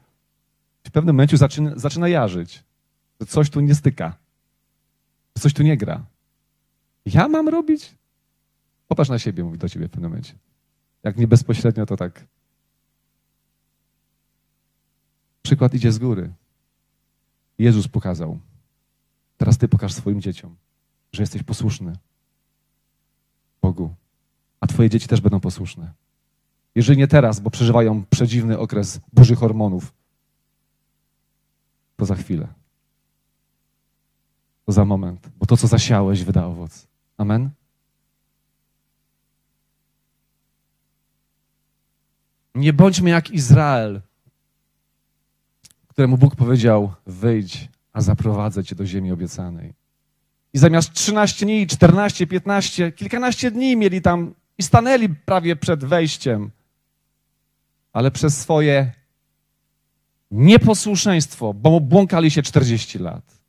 w 0.83 0.91
pewnym 0.91 1.15
momencie 1.15 1.37
zaczyna, 1.37 1.71
zaczyna 1.75 2.07
jarzyć, 2.07 2.63
że 3.21 3.27
coś 3.27 3.49
tu 3.49 3.59
nie 3.59 3.75
styka, 3.75 4.17
że 5.35 5.41
coś 5.41 5.53
tu 5.53 5.63
nie 5.63 5.77
gra. 5.77 6.05
Ja 7.05 7.27
mam 7.27 7.49
robić? 7.49 7.95
Popatrz 8.87 9.09
na 9.09 9.19
siebie, 9.19 9.43
mówi 9.43 9.57
do 9.57 9.69
ciebie 9.69 9.87
w 9.87 9.91
pewnym 9.91 10.09
momencie. 10.09 10.33
Jak 11.03 11.17
nie 11.17 11.27
bezpośrednio, 11.27 11.85
to 11.85 11.97
tak. 11.97 12.25
Przykład 15.41 15.73
idzie 15.73 15.91
z 15.91 15.99
góry. 15.99 16.33
Jezus 17.57 17.87
pokazał. 17.87 18.39
Teraz 19.37 19.57
ty 19.57 19.67
pokaż 19.67 19.93
swoim 19.93 20.21
dzieciom, 20.21 20.55
że 21.13 21.23
jesteś 21.23 21.43
posłuszny 21.43 21.93
Bogu, 23.61 23.95
a 24.59 24.67
twoje 24.67 24.89
dzieci 24.89 25.07
też 25.07 25.21
będą 25.21 25.39
posłuszne. 25.39 25.93
Jeżeli 26.75 26.97
nie 26.97 27.07
teraz, 27.07 27.39
bo 27.39 27.49
przeżywają 27.49 28.05
przedziwny 28.09 28.59
okres 28.59 28.99
burzy 29.13 29.35
hormonów, 29.35 29.93
to 31.95 32.05
za 32.05 32.15
chwilę. 32.15 32.47
To 34.65 34.71
za 34.71 34.85
moment, 34.85 35.29
bo 35.37 35.45
to, 35.45 35.57
co 35.57 35.67
zasiałeś, 35.67 36.23
wyda 36.23 36.45
owoc. 36.45 36.87
Amen? 37.17 37.49
Nie 42.55 42.73
bądźmy 42.73 43.09
jak 43.09 43.31
Izrael, 43.31 44.01
któremu 45.87 46.17
Bóg 46.17 46.35
powiedział: 46.35 46.93
Wyjdź, 47.05 47.69
a 47.93 48.01
zaprowadzę 48.01 48.63
cię 48.63 48.75
do 48.75 48.85
ziemi 48.85 49.11
obiecanej. 49.11 49.73
I 50.53 50.57
zamiast 50.57 50.93
13 50.93 51.45
dni, 51.45 51.67
14, 51.67 52.27
15, 52.27 52.91
kilkanaście 52.91 53.51
dni 53.51 53.77
mieli 53.77 54.01
tam 54.01 54.33
i 54.57 54.63
stanęli 54.63 55.09
prawie 55.09 55.55
przed 55.55 55.85
wejściem, 55.85 56.51
ale 57.95 58.11
przez 58.11 58.37
swoje 58.37 58.91
nieposłuszeństwo, 60.31 61.53
bo 61.53 61.79
błąkali 61.79 62.31
się 62.31 62.41
40 62.41 62.99
lat. 62.99 63.39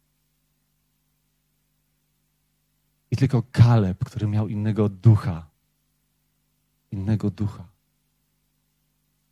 I 3.11 3.17
tylko 3.17 3.43
Kaleb, 3.53 4.05
który 4.05 4.27
miał 4.27 4.49
innego 4.49 4.89
ducha, 4.89 5.47
innego 6.93 7.31
ducha, 7.31 7.65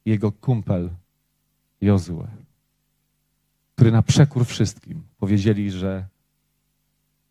jego 0.04 0.32
kumpel 0.32 0.90
Jozue, 1.80 2.26
który 3.74 3.92
na 3.92 4.02
przekór 4.02 4.46
wszystkim 4.46 5.02
powiedzieli, 5.18 5.70
że 5.70 6.06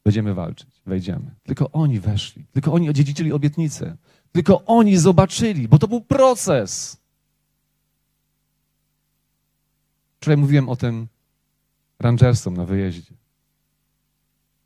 będziemy 0.04 0.34
walczyć, 0.34 0.82
wejdziemy. 0.86 1.32
Tylko 1.44 1.72
oni 1.72 2.00
weszli, 2.00 2.46
tylko 2.52 2.74
oni 2.74 2.90
odziedziczyli 2.90 3.34
obietnicę, 3.34 3.98
tylko 4.32 4.66
oni 4.66 4.98
zobaczyli, 4.98 5.68
bo 5.68 5.80
to 5.80 5.88
był 5.88 6.02
proces. 6.02 7.03
Wczoraj 10.24 10.38
mówiłem 10.38 10.70
o 10.70 10.76
tym 10.76 11.08
rangersom 12.00 12.58
na 12.58 12.66
wyjeździe. 12.66 13.14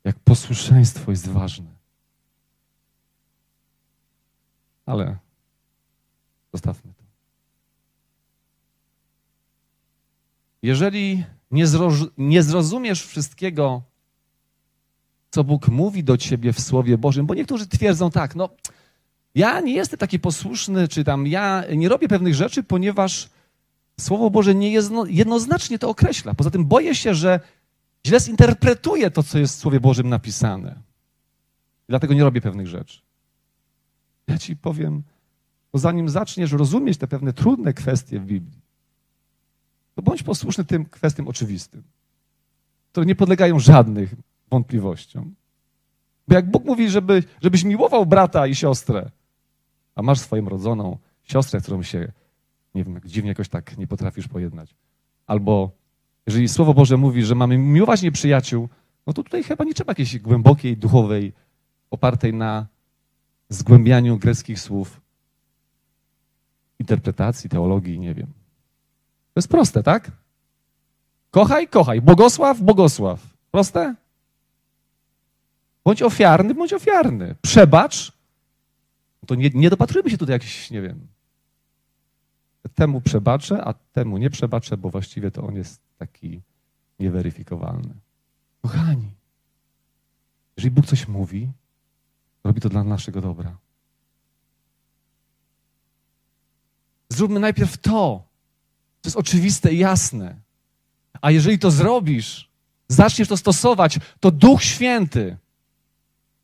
Jak 0.04 0.18
posłuszeństwo 0.18 1.10
jest 1.10 1.28
ważne. 1.28 1.66
Ale 4.86 5.16
zostawmy 6.52 6.92
to. 6.94 7.04
Jeżeli 10.62 11.24
nie, 11.50 11.64
nie 12.18 12.42
zrozumiesz 12.42 13.06
wszystkiego, 13.06 13.82
co 15.30 15.44
Bóg 15.44 15.68
mówi 15.68 16.04
do 16.04 16.16
ciebie 16.16 16.52
w 16.52 16.60
Słowie 16.60 16.98
Bożym, 16.98 17.26
bo 17.26 17.34
niektórzy 17.34 17.66
twierdzą 17.66 18.10
tak, 18.10 18.34
no 18.34 18.48
ja 19.34 19.60
nie 19.60 19.74
jestem 19.74 19.98
taki 19.98 20.18
posłuszny, 20.18 20.88
czy 20.88 21.04
tam 21.04 21.26
ja 21.26 21.64
nie 21.76 21.88
robię 21.88 22.08
pewnych 22.08 22.34
rzeczy, 22.34 22.62
ponieważ 22.62 23.30
Słowo 24.00 24.30
Boże 24.30 24.54
nie 24.54 24.70
jedno, 24.70 25.06
jednoznacznie 25.06 25.78
to 25.78 25.88
określa. 25.88 26.34
Poza 26.34 26.50
tym 26.50 26.66
boję 26.66 26.94
się, 26.94 27.14
że 27.14 27.40
źle 28.06 28.20
zinterpretuję 28.20 29.10
to, 29.10 29.22
co 29.22 29.38
jest 29.38 29.56
w 29.56 29.58
Słowie 29.58 29.80
Bożym 29.80 30.08
napisane. 30.08 30.82
Dlatego 31.88 32.14
nie 32.14 32.24
robię 32.24 32.40
pewnych 32.40 32.66
rzeczy. 32.66 33.00
Ja 34.26 34.38
ci 34.38 34.56
powiem, 34.56 35.02
bo 35.72 35.78
zanim 35.78 36.08
zaczniesz 36.08 36.52
rozumieć 36.52 36.98
te 36.98 37.06
pewne 37.06 37.32
trudne 37.32 37.72
kwestie 37.72 38.20
w 38.20 38.24
Biblii, 38.24 38.60
to 39.94 40.02
bądź 40.02 40.22
posłuszny 40.22 40.64
tym 40.64 40.84
kwestiom 40.84 41.28
oczywistym, 41.28 41.82
które 42.92 43.06
nie 43.06 43.14
podlegają 43.14 43.58
żadnych 43.58 44.14
wątpliwościom. 44.50 45.34
Bo 46.28 46.34
jak 46.34 46.50
Bóg 46.50 46.64
mówi, 46.64 46.90
żeby, 46.90 47.22
żebyś 47.42 47.64
miłował 47.64 48.06
brata 48.06 48.46
i 48.46 48.54
siostrę, 48.54 49.10
a 49.94 50.02
masz 50.02 50.18
swoją 50.18 50.48
rodzoną 50.48 50.98
siostrę, 51.22 51.60
którą 51.60 51.82
się, 51.82 52.12
nie 52.74 52.84
wiem, 52.84 53.00
dziwnie 53.04 53.28
jakoś 53.28 53.48
tak 53.48 53.78
nie 53.78 53.86
potrafisz 53.86 54.28
pojednać, 54.28 54.74
albo 55.26 55.70
jeżeli 56.26 56.48
Słowo 56.48 56.74
Boże 56.74 56.96
mówi, 56.96 57.22
że 57.24 57.34
mamy 57.34 57.58
miłować 57.58 58.02
nieprzyjaciół, 58.02 58.68
no 59.06 59.12
to 59.12 59.22
tutaj 59.22 59.42
chyba 59.42 59.64
nie 59.64 59.74
trzeba 59.74 59.90
jakiejś 59.90 60.18
głębokiej, 60.18 60.76
duchowej, 60.76 61.32
opartej 61.90 62.34
na 62.34 62.66
zgłębianiu 63.48 64.18
greckich 64.18 64.60
słów, 64.60 65.00
interpretacji, 66.78 67.50
teologii, 67.50 67.98
nie 67.98 68.14
wiem. 68.14 68.26
To 68.26 69.38
jest 69.38 69.48
proste, 69.48 69.82
tak? 69.82 70.10
Kochaj, 71.30 71.68
kochaj. 71.68 72.00
Błogosław, 72.00 72.60
błogosław. 72.60 73.20
Proste? 73.50 73.94
Bądź 75.84 76.02
ofiarny, 76.02 76.54
bądź 76.54 76.72
ofiarny. 76.72 77.34
Przebacz. 77.42 78.12
To 79.26 79.34
nie, 79.34 79.50
nie 79.54 79.70
dopatrujmy 79.70 80.10
się 80.10 80.18
tutaj 80.18 80.32
jakiś, 80.32 80.70
nie 80.70 80.82
wiem, 80.82 81.06
temu 82.68 83.00
przebaczę, 83.00 83.64
a 83.64 83.74
temu 83.74 84.18
nie 84.18 84.30
przebaczę, 84.30 84.76
bo 84.76 84.90
właściwie 84.90 85.30
to 85.30 85.42
on 85.42 85.54
jest 85.54 85.80
taki 85.98 86.42
nieweryfikowalny. 86.98 87.94
Kochani, 88.62 89.10
jeżeli 90.56 90.70
Bóg 90.70 90.86
coś 90.86 91.08
mówi, 91.08 91.48
robi 92.44 92.60
to 92.60 92.68
dla 92.68 92.84
naszego 92.84 93.20
dobra. 93.20 93.56
Zróbmy 97.08 97.40
najpierw 97.40 97.78
to, 97.78 98.28
to 99.00 99.08
jest 99.08 99.16
oczywiste 99.16 99.74
i 99.74 99.78
jasne. 99.78 100.36
A 101.20 101.30
jeżeli 101.30 101.58
to 101.58 101.70
zrobisz, 101.70 102.50
zaczniesz 102.88 103.28
to 103.28 103.36
stosować, 103.36 103.98
to 104.20 104.30
Duch 104.30 104.62
Święty, 104.62 105.36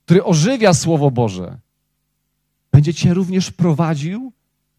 który 0.05 0.25
ożywia 0.25 0.75
Słowo 0.75 1.11
Boże, 1.11 1.59
będzie 2.73 2.95
cię 2.95 3.15
również 3.15 3.51
prowadził 3.51 4.33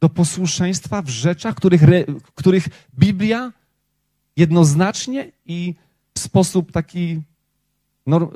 do 0.06 0.10
posłuszeństwa 0.10 1.02
w 1.02 1.10
rzeczach, 1.10 1.56
których, 1.56 1.82
których 2.36 2.68
Biblia 3.00 3.54
jednoznacznie 4.38 5.32
i 5.46 5.76
w 6.14 6.20
sposób 6.20 6.72
taki 6.72 7.22
no, 8.06 8.32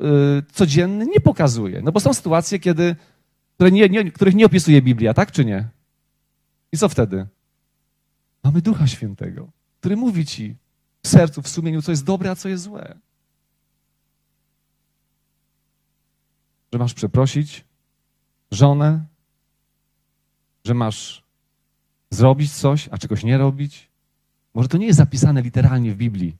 codzienny 0.52 1.06
nie 1.06 1.20
pokazuje. 1.20 1.82
No 1.82 1.92
bo 1.92 2.00
są 2.00 2.14
sytuacje, 2.14 2.58
kiedy, 2.58 2.96
które 3.54 3.70
nie, 3.70 3.88
nie, 3.88 4.12
których 4.12 4.34
nie 4.34 4.46
opisuje 4.46 4.82
Biblia, 4.82 5.14
tak 5.14 5.32
czy 5.32 5.44
nie? 5.44 5.68
I 6.72 6.78
co 6.78 6.88
wtedy? 6.88 7.26
Mamy 8.44 8.62
Ducha 8.62 8.86
Świętego, 8.86 9.48
który 9.80 9.96
mówi 9.96 10.26
ci 10.26 10.56
w 11.02 11.08
sercu, 11.08 11.42
w 11.42 11.48
sumieniu, 11.48 11.82
co 11.82 11.92
jest 11.92 12.04
dobre, 12.04 12.30
a 12.30 12.36
co 12.36 12.48
jest 12.48 12.62
złe. 12.62 12.98
Że 16.72 16.78
masz 16.78 16.94
przeprosić 16.94 17.64
żonę, 18.50 19.04
że 20.64 20.74
masz 20.74 21.29
zrobić 22.10 22.52
coś, 22.52 22.88
a 22.90 22.98
czegoś 22.98 23.24
nie 23.24 23.38
robić. 23.38 23.88
Może 24.54 24.68
to 24.68 24.78
nie 24.78 24.86
jest 24.86 24.96
zapisane 24.96 25.42
literalnie 25.42 25.92
w 25.92 25.96
Biblii, 25.96 26.36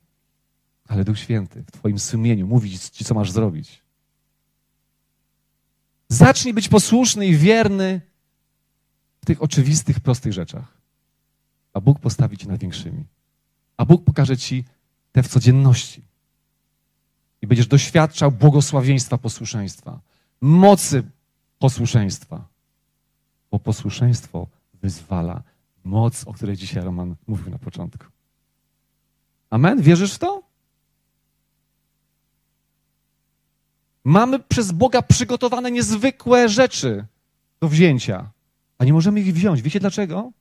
ale 0.87 1.03
Duch 1.03 1.19
Święty 1.19 1.63
w 1.63 1.71
Twoim 1.71 1.99
sumieniu 1.99 2.47
mówi 2.47 2.79
Ci, 2.79 3.05
co 3.05 3.13
masz 3.13 3.31
zrobić. 3.31 3.81
Zacznij 6.09 6.53
być 6.53 6.69
posłuszny 6.69 7.27
i 7.27 7.35
wierny 7.35 8.01
w 9.21 9.25
tych 9.25 9.41
oczywistych, 9.41 9.99
prostych 9.99 10.33
rzeczach, 10.33 10.77
a 11.73 11.81
Bóg 11.81 11.99
postawi 11.99 12.37
Cię 12.37 12.47
nad 12.47 12.59
większymi. 12.59 13.03
A 13.77 13.85
Bóg 13.85 14.03
pokaże 14.03 14.37
Ci 14.37 14.65
te 15.11 15.23
w 15.23 15.27
codzienności. 15.27 16.01
I 17.41 17.47
będziesz 17.47 17.67
doświadczał 17.67 18.31
błogosławieństwa 18.31 19.17
posłuszeństwa, 19.17 19.99
mocy 20.41 21.03
posłuszeństwa. 21.59 22.47
Bo 23.51 23.59
posłuszeństwo 23.59 24.47
wyzwala 24.81 25.43
moc, 25.83 26.27
o 26.27 26.33
której 26.33 26.57
dzisiaj 26.57 26.83
Roman 26.83 27.15
mówił 27.27 27.49
na 27.49 27.59
początku. 27.59 28.05
Amen? 29.49 29.81
Wierzysz 29.81 30.13
w 30.13 30.19
to? 30.19 30.43
Mamy 34.03 34.39
przez 34.39 34.71
Boga 34.71 35.01
przygotowane 35.01 35.71
niezwykłe 35.71 36.49
rzeczy 36.49 37.05
do 37.59 37.67
wzięcia, 37.67 38.31
a 38.77 38.85
nie 38.85 38.93
możemy 38.93 39.19
ich 39.19 39.33
wziąć. 39.33 39.61
Wiecie 39.61 39.79
dlaczego? 39.79 40.31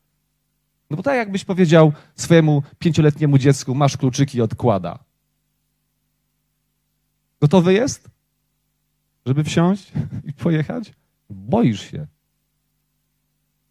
No 0.91 0.97
bo 0.97 1.03
tak 1.03 1.17
jakbyś 1.17 1.45
powiedział 1.45 1.93
swojemu 2.17 2.63
pięcioletniemu 2.79 3.39
dziecku, 3.39 3.75
masz 3.75 3.97
kluczyki 3.97 4.43
odkłada. 4.43 4.99
Gotowy 7.41 7.73
jest? 7.73 8.11
Żeby 9.27 9.45
wsiąść 9.45 9.93
i 10.29 10.33
pojechać? 10.33 10.93
Boisz 11.31 11.91
się. 11.91 12.07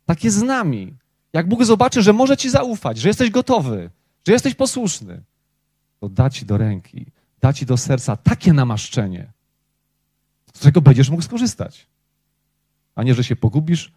Tak 0.05 0.23
jest 0.23 0.37
z 0.37 0.41
nami. 0.41 0.97
Jak 1.33 1.47
Bóg 1.47 1.65
zobaczy, 1.65 2.01
że 2.01 2.13
może 2.13 2.37
ci 2.37 2.49
zaufać, 2.49 2.97
że 2.97 3.07
jesteś 3.07 3.29
gotowy, 3.29 3.89
że 4.27 4.33
jesteś 4.33 4.55
posłuszny, 4.55 5.23
to 5.99 6.09
da 6.09 6.29
ci 6.29 6.45
do 6.45 6.57
ręki, 6.57 7.05
da 7.41 7.53
ci 7.53 7.65
do 7.65 7.77
serca 7.77 8.17
takie 8.17 8.53
namaszczenie, 8.53 9.31
z 10.47 10.57
którego 10.57 10.81
będziesz 10.81 11.09
mógł 11.09 11.23
skorzystać. 11.23 11.87
A 12.95 13.03
nie, 13.03 13.13
że 13.13 13.23
się 13.23 13.35
pogubisz, 13.35 13.91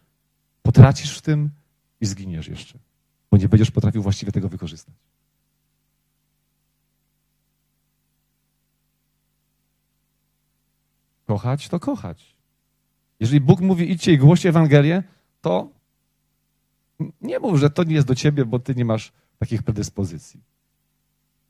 potracisz 0.62 1.18
w 1.18 1.22
tym 1.22 1.50
i 2.00 2.06
zginiesz 2.06 2.48
jeszcze, 2.48 2.78
bo 3.30 3.36
nie 3.36 3.48
będziesz 3.48 3.70
potrafił 3.70 4.02
właściwie 4.02 4.32
tego 4.32 4.48
wykorzystać. 4.48 4.94
Kochać 11.26 11.68
to 11.68 11.80
kochać. 11.80 12.36
Jeżeli 13.20 13.40
Bóg 13.40 13.60
mówi 13.60 13.90
idźcie 13.90 14.12
i 14.12 14.18
głoście 14.18 14.48
Ewangelię, 14.48 15.02
to 15.40 15.68
nie 17.20 17.38
mów, 17.38 17.58
że 17.58 17.70
to 17.70 17.84
nie 17.84 17.94
jest 17.94 18.06
do 18.06 18.14
ciebie, 18.14 18.44
bo 18.44 18.58
ty 18.58 18.74
nie 18.74 18.84
masz 18.84 19.12
takich 19.38 19.62
predyspozycji. 19.62 20.40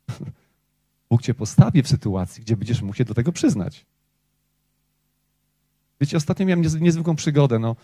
Bóg 1.10 1.22
cię 1.22 1.34
postawi 1.34 1.82
w 1.82 1.88
sytuacji, 1.88 2.42
gdzie 2.42 2.56
będziesz 2.56 2.82
mógł 2.82 2.94
się 2.94 3.04
do 3.04 3.14
tego 3.14 3.32
przyznać. 3.32 3.86
Wiecie, 6.00 6.16
ostatnio 6.16 6.46
miałem 6.46 6.64
niezwykłą 6.80 7.16
przygodę. 7.16 7.58
No, 7.58 7.76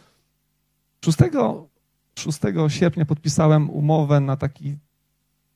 6, 1.04 1.18
6 2.14 2.38
sierpnia 2.68 3.04
podpisałem 3.04 3.70
umowę 3.70 4.20
na, 4.20 4.36
taki, 4.36 4.76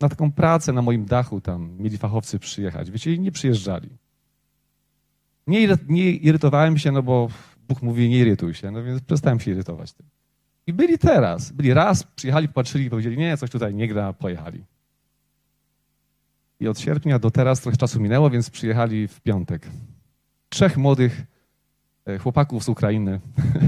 na 0.01 0.09
taką 0.09 0.33
pracę 0.33 0.73
na 0.73 0.83
moim 0.83 1.05
dachu. 1.05 1.41
Tam 1.41 1.77
mieli 1.79 1.99
fachowcy 1.99 2.39
przyjechać. 2.39 2.91
Wiecie, 2.91 3.15
i 3.15 3.21
nie 3.21 3.33
przyjeżdżali. 3.33 3.89
Nie, 5.47 5.79
nie 5.89 6.11
irytowałem 6.11 6.79
się, 6.79 6.93
no 6.93 7.03
bo 7.03 7.29
Bóg 7.69 7.83
mówi, 7.83 8.09
nie 8.09 8.19
irytuj 8.19 8.55
się, 8.55 8.71
no 8.71 8.83
więc 8.83 9.03
przestałem 9.03 9.41
się 9.41 9.51
irytować 9.51 9.93
tym. 9.93 10.07
I 10.67 10.73
byli 10.73 10.99
teraz. 10.99 11.53
Byli 11.53 11.75
raz, 11.75 12.05
przyjechali, 12.05 12.49
patrzyli 12.49 12.91
powiedzieli, 12.91 13.17
nie, 13.17 13.37
coś 13.37 13.51
tutaj 13.51 13.75
nie 13.75 13.89
gra, 13.89 14.13
pojechali. 14.13 14.65
I 16.61 16.69
od 16.69 16.81
sierpnia 16.81 17.19
do 17.19 17.31
teraz 17.31 17.61
trochę 17.61 17.77
czasu 17.77 18.01
minęło, 18.01 18.31
więc 18.31 18.51
przyjechali 18.51 19.09
w 19.09 19.21
piątek. 19.21 19.67
Trzech 20.49 20.77
młodych 20.77 21.23
e, 22.07 22.19
chłopaków 22.19 22.65
z 22.65 22.69
Ukrainy 22.69 23.21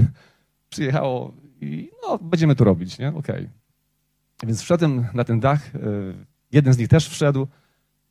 przyjechało 0.69 1.33
i 1.61 1.91
no, 2.03 2.17
będziemy 2.17 2.55
to 2.55 2.63
robić, 2.63 2.99
nie? 2.99 3.09
Okej. 3.09 3.19
Okay. 3.35 3.49
Więc 4.43 4.61
wszedłem 4.61 5.07
na 5.13 5.23
ten 5.23 5.39
dach, 5.39 5.75
e, 5.75 5.79
jeden 6.51 6.73
z 6.73 6.77
nich 6.77 6.87
też 6.87 7.09
wszedł, 7.09 7.47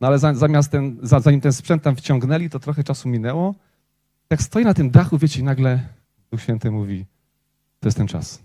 no 0.01 0.07
ale 0.07 0.19
zamiast 0.19 0.71
ten, 0.71 0.99
zanim 1.03 1.41
ten 1.41 1.53
sprzęt 1.53 1.83
tam 1.83 1.97
wciągnęli, 1.97 2.51
to 2.51 2.59
trochę 2.59 2.85
czasu 2.85 3.09
minęło. 3.09 3.55
Jak 4.31 4.43
stoi 4.43 4.65
na 4.65 4.75
tym 4.75 4.91
dachu, 4.91 5.19
wiecie, 5.19 5.41
i 5.41 5.43
nagle 5.43 5.81
Duch 6.31 6.43
Święty 6.43 6.71
mówi, 6.71 7.07
to 7.81 7.89
jest 7.89 7.97
ten 7.99 8.07
czas. 8.07 8.44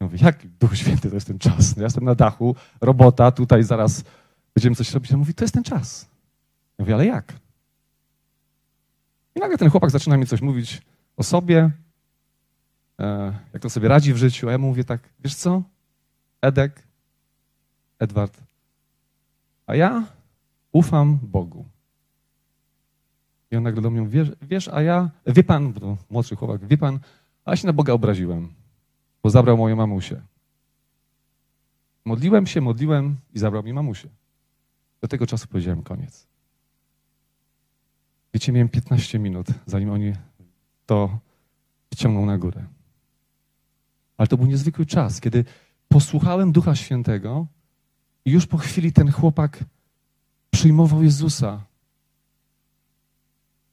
Ja 0.00 0.06
mówię, 0.06 0.18
jak 0.22 0.46
Duch 0.46 0.76
Święty 0.76 1.08
to 1.08 1.14
jest 1.14 1.26
ten 1.26 1.38
czas? 1.38 1.76
No 1.76 1.80
ja 1.82 1.86
jestem 1.86 2.04
na 2.04 2.14
dachu, 2.14 2.56
robota, 2.80 3.30
tutaj 3.30 3.62
zaraz 3.62 4.04
będziemy 4.54 4.76
coś 4.76 4.92
robić. 4.92 5.10
Ja 5.10 5.16
mówi, 5.16 5.34
to 5.34 5.44
jest 5.44 5.54
ten 5.54 5.64
czas. 5.64 6.08
Ja 6.78 6.82
mówię, 6.82 6.94
ale 6.94 7.06
jak? 7.06 7.32
I 9.34 9.40
nagle 9.40 9.58
ten 9.58 9.70
chłopak 9.70 9.90
zaczyna 9.90 10.16
mi 10.16 10.26
coś 10.26 10.40
mówić 10.40 10.82
o 11.16 11.22
sobie, 11.22 11.70
e, 13.00 13.34
jak 13.52 13.62
to 13.62 13.70
sobie 13.70 13.88
radzi 13.88 14.14
w 14.14 14.16
życiu, 14.16 14.48
a 14.48 14.52
ja 14.52 14.58
mu 14.58 14.66
mówię 14.66 14.84
tak, 14.84 15.00
wiesz 15.18 15.34
co, 15.34 15.62
Edek, 16.40 16.82
Edward, 17.98 18.40
a 19.66 19.74
ja 19.74 20.04
ufam 20.72 21.18
Bogu. 21.22 21.64
I 23.50 23.56
on 23.56 23.62
nagle 23.62 23.82
do 23.82 23.90
mnie 23.90 24.00
mówi, 24.00 24.12
wiesz, 24.12 24.32
wiesz 24.42 24.68
a 24.68 24.82
ja, 24.82 25.10
wie 25.26 25.44
pan, 25.44 25.72
bo 25.72 25.96
młodszy 26.10 26.36
chłopak, 26.36 26.66
wie 26.66 26.78
pan, 26.78 26.98
a 27.44 27.50
ja 27.50 27.56
się 27.56 27.66
na 27.66 27.72
Boga 27.72 27.92
obraziłem 27.92 28.59
bo 29.22 29.30
zabrał 29.30 29.56
moją 29.56 29.76
mamusię. 29.76 30.22
Modliłem 32.04 32.46
się, 32.46 32.60
modliłem 32.60 33.16
i 33.34 33.38
zabrał 33.38 33.62
mi 33.62 33.72
mamusię. 33.72 34.08
Do 35.00 35.08
tego 35.08 35.26
czasu 35.26 35.48
powiedziałem 35.48 35.82
koniec. 35.82 36.26
Wiecie, 38.34 38.52
miałem 38.52 38.68
15 38.68 39.18
minut, 39.18 39.46
zanim 39.66 39.90
oni 39.90 40.12
to 40.86 41.18
wyciągną 41.90 42.26
na 42.26 42.38
górę. 42.38 42.66
Ale 44.16 44.28
to 44.28 44.36
był 44.36 44.46
niezwykły 44.46 44.86
czas, 44.86 45.20
kiedy 45.20 45.44
posłuchałem 45.88 46.52
Ducha 46.52 46.74
Świętego 46.74 47.46
i 48.24 48.30
już 48.30 48.46
po 48.46 48.58
chwili 48.58 48.92
ten 48.92 49.12
chłopak 49.12 49.64
przyjmował 50.50 51.02
Jezusa, 51.02 51.64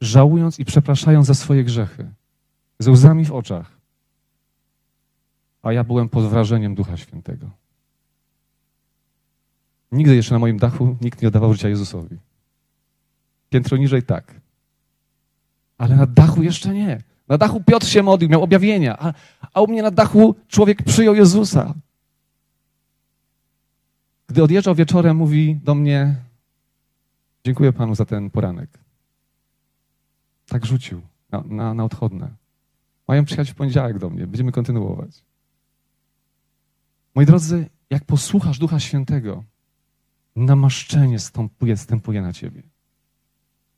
żałując 0.02 0.60
i 0.60 0.66
przepraszając 0.66 1.28
za 1.28 1.34
swoje 1.34 1.64
grzechy, 1.64 2.12
ze 2.80 2.92
łzami 2.92 3.26
w 3.26 3.32
oczach 3.32 3.77
a 5.68 5.74
ja 5.74 5.84
byłem 5.84 6.10
pod 6.10 6.26
wrażeniem 6.26 6.76
Ducha 6.76 6.98
Świętego. 6.98 7.50
Nigdy 9.92 10.16
jeszcze 10.16 10.36
na 10.36 10.40
moim 10.40 10.58
dachu 10.58 10.98
nikt 11.02 11.22
nie 11.22 11.28
oddawał 11.28 11.54
życia 11.54 11.70
Jezusowi. 11.70 12.18
Piętro 13.50 13.78
niżej 13.78 14.04
tak. 14.04 14.42
Ale 15.78 15.96
na 15.96 16.06
dachu 16.06 16.44
jeszcze 16.44 16.74
nie. 16.74 17.02
Na 17.28 17.38
dachu 17.38 17.64
Piotr 17.64 17.88
się 17.88 18.04
modlił, 18.04 18.30
miał 18.30 18.44
objawienia, 18.44 18.98
a, 19.00 19.14
a 19.54 19.62
u 19.62 19.68
mnie 19.68 19.84
na 19.84 19.92
dachu 19.92 20.36
człowiek 20.48 20.84
przyjął 20.84 21.16
Jezusa. 21.16 21.74
Gdy 24.28 24.44
odjeżdżał 24.44 24.76
wieczorem, 24.76 25.18
mówi 25.18 25.60
do 25.64 25.76
mnie: 25.76 26.16
Dziękuję 27.46 27.74
Panu 27.74 27.96
za 27.96 28.06
ten 28.06 28.30
poranek. 28.30 28.70
Tak 30.48 30.66
rzucił 30.66 31.02
na, 31.32 31.44
na, 31.46 31.74
na 31.74 31.84
odchodne. 31.84 32.30
Mają 33.08 33.26
przyjechać 33.26 33.52
w 33.52 33.56
poniedziałek 33.56 34.00
do 34.00 34.10
mnie, 34.10 34.28
będziemy 34.28 34.52
kontynuować. 34.52 35.27
Moi 37.18 37.26
drodzy, 37.26 37.70
jak 37.90 38.06
posłuchasz 38.06 38.60
Ducha 38.60 38.80
Świętego, 38.80 39.44
namaszczenie 40.36 41.20
stępuje, 41.20 41.78
stępuje 41.78 42.22
na 42.22 42.34
ciebie. 42.34 42.64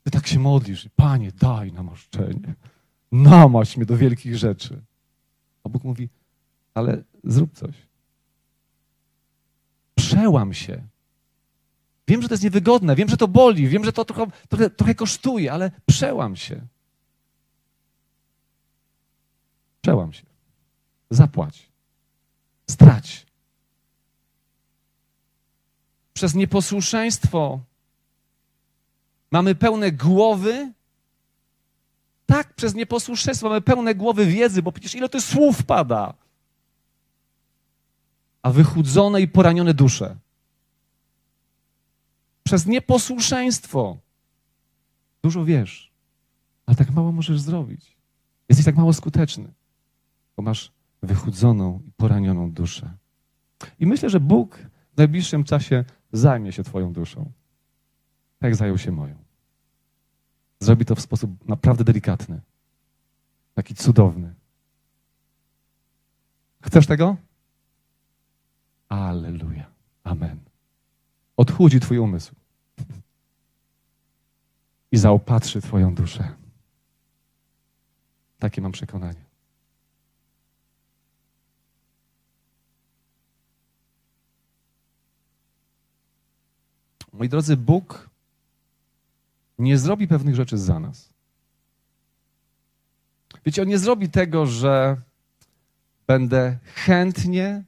Ty 0.04 0.10
tak 0.10 0.26
się 0.26 0.38
modlisz, 0.38 0.88
Panie, 0.96 1.32
daj 1.32 1.72
namaszczenie. 1.72 2.54
Namaść 3.12 3.76
mnie 3.76 3.86
do 3.86 3.96
wielkich 3.96 4.36
rzeczy. 4.36 4.82
A 5.64 5.68
Bóg 5.68 5.84
mówi, 5.84 6.08
ale 6.74 7.02
zrób 7.24 7.54
coś. 7.54 7.74
Przełam 9.94 10.54
się. 10.54 10.82
Wiem, 12.08 12.22
że 12.22 12.28
to 12.28 12.34
jest 12.34 12.44
niewygodne, 12.44 12.96
wiem, 12.96 13.08
że 13.08 13.16
to 13.16 13.28
boli, 13.28 13.68
wiem, 13.68 13.84
że 13.84 13.92
to 13.92 14.04
trochę, 14.04 14.26
trochę, 14.48 14.70
trochę 14.70 14.94
kosztuje, 14.94 15.52
ale 15.52 15.70
przełam 15.86 16.36
się. 16.36 16.66
Przełam 19.80 20.12
się. 20.12 20.26
Zapłać. 21.10 21.70
Strać. 22.70 23.29
Przez 26.12 26.34
nieposłuszeństwo 26.34 27.60
mamy 29.30 29.54
pełne 29.54 29.92
głowy. 29.92 30.72
Tak, 32.26 32.54
przez 32.54 32.74
nieposłuszeństwo 32.74 33.48
mamy 33.48 33.60
pełne 33.60 33.94
głowy 33.94 34.26
wiedzy, 34.26 34.62
bo 34.62 34.72
przecież 34.72 34.94
ile 34.94 35.08
to 35.08 35.20
słów 35.20 35.62
pada. 35.62 36.14
A 38.42 38.50
wychudzone 38.50 39.20
i 39.20 39.28
poranione 39.28 39.74
dusze. 39.74 40.16
Przez 42.42 42.66
nieposłuszeństwo. 42.66 43.98
Dużo 45.22 45.44
wiesz, 45.44 45.92
ale 46.66 46.76
tak 46.76 46.90
mało 46.90 47.12
możesz 47.12 47.40
zrobić. 47.40 47.96
Jesteś 48.48 48.64
tak 48.64 48.76
mało 48.76 48.92
skuteczny, 48.92 49.52
bo 50.36 50.42
masz 50.42 50.72
wychudzoną 51.02 51.82
i 51.88 51.92
poranioną 51.92 52.52
duszę. 52.52 52.90
I 53.78 53.86
myślę, 53.86 54.10
że 54.10 54.20
Bóg 54.20 54.58
w 54.94 54.96
najbliższym 54.96 55.44
czasie 55.44 55.84
zajmie 56.12 56.52
się 56.52 56.64
Twoją 56.64 56.92
duszą. 56.92 57.32
Tak 58.38 58.56
zajął 58.56 58.78
się 58.78 58.92
moją. 58.92 59.14
Zrobi 60.60 60.84
to 60.84 60.94
w 60.94 61.00
sposób 61.00 61.48
naprawdę 61.48 61.84
delikatny. 61.84 62.40
Taki 63.54 63.74
cudowny. 63.74 64.34
Chcesz 66.62 66.86
tego? 66.86 67.16
Aleluja. 68.88 69.70
Amen. 70.04 70.38
Odchudzi 71.36 71.80
Twój 71.80 71.98
umysł 71.98 72.34
i 74.92 74.96
zaopatrzy 74.96 75.60
Twoją 75.60 75.94
duszę. 75.94 76.34
Takie 78.38 78.62
mam 78.62 78.72
przekonanie. 78.72 79.29
Moi 87.20 87.28
drodzy, 87.28 87.56
Bóg 87.56 88.10
nie 89.58 89.78
zrobi 89.78 90.08
pewnych 90.08 90.34
rzeczy 90.34 90.58
za 90.58 90.80
nas. 90.80 91.12
Wiecie, 93.46 93.62
On 93.62 93.68
nie 93.68 93.78
zrobi 93.78 94.08
tego, 94.08 94.46
że 94.46 94.96
będę 96.06 96.58
chętnie, 96.74 97.64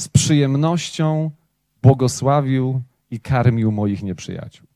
z 0.00 0.08
przyjemnością 0.08 1.30
błogosławił 1.82 2.82
i 3.10 3.20
karmił 3.20 3.72
moich 3.72 4.02
nieprzyjaciół. 4.02 4.66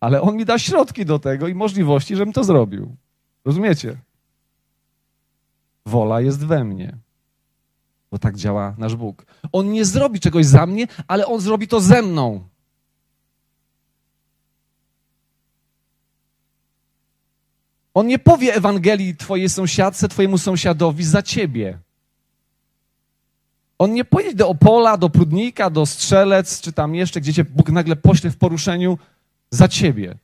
Ale 0.00 0.22
On 0.22 0.36
mi 0.36 0.44
da 0.44 0.58
środki 0.58 1.04
do 1.04 1.18
tego 1.18 1.48
i 1.48 1.54
możliwości, 1.54 2.16
żebym 2.16 2.32
to 2.32 2.44
zrobił. 2.44 2.96
Rozumiecie? 3.44 3.96
Wola 5.86 6.20
jest 6.20 6.46
we 6.46 6.64
mnie. 6.64 6.98
Bo 8.14 8.18
tak 8.18 8.36
działa 8.36 8.74
nasz 8.78 8.96
Bóg. 8.96 9.26
On 9.52 9.72
nie 9.72 9.84
zrobi 9.84 10.20
czegoś 10.20 10.46
za 10.46 10.66
mnie, 10.66 10.86
ale 11.08 11.26
On 11.26 11.40
zrobi 11.40 11.68
to 11.68 11.80
ze 11.80 12.02
mną. 12.02 12.48
On 17.94 18.06
nie 18.06 18.18
powie 18.18 18.54
Ewangelii 18.54 19.16
twojej 19.16 19.48
sąsiadce, 19.48 20.08
twojemu 20.08 20.38
sąsiadowi 20.38 21.04
za 21.04 21.22
ciebie. 21.22 21.78
On 23.78 23.92
nie 23.92 24.04
pojedzie 24.04 24.34
do 24.34 24.48
Opola, 24.48 24.96
do 24.96 25.10
Prudnika, 25.10 25.70
do 25.70 25.86
Strzelec, 25.86 26.60
czy 26.60 26.72
tam 26.72 26.94
jeszcze, 26.94 27.20
gdzie 27.20 27.34
cię 27.34 27.44
Bóg 27.44 27.70
nagle 27.70 27.96
pośle 27.96 28.30
w 28.30 28.36
poruszeniu 28.36 28.98
za 29.50 29.68
ciebie. 29.68 30.14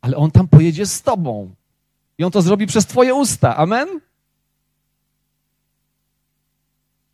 Ale 0.00 0.16
On 0.16 0.30
tam 0.30 0.48
pojedzie 0.48 0.86
z 0.86 1.02
tobą. 1.02 1.54
I 2.18 2.24
On 2.24 2.30
to 2.30 2.42
zrobi 2.42 2.66
przez 2.66 2.86
twoje 2.86 3.14
usta. 3.14 3.56
Amen? 3.56 4.00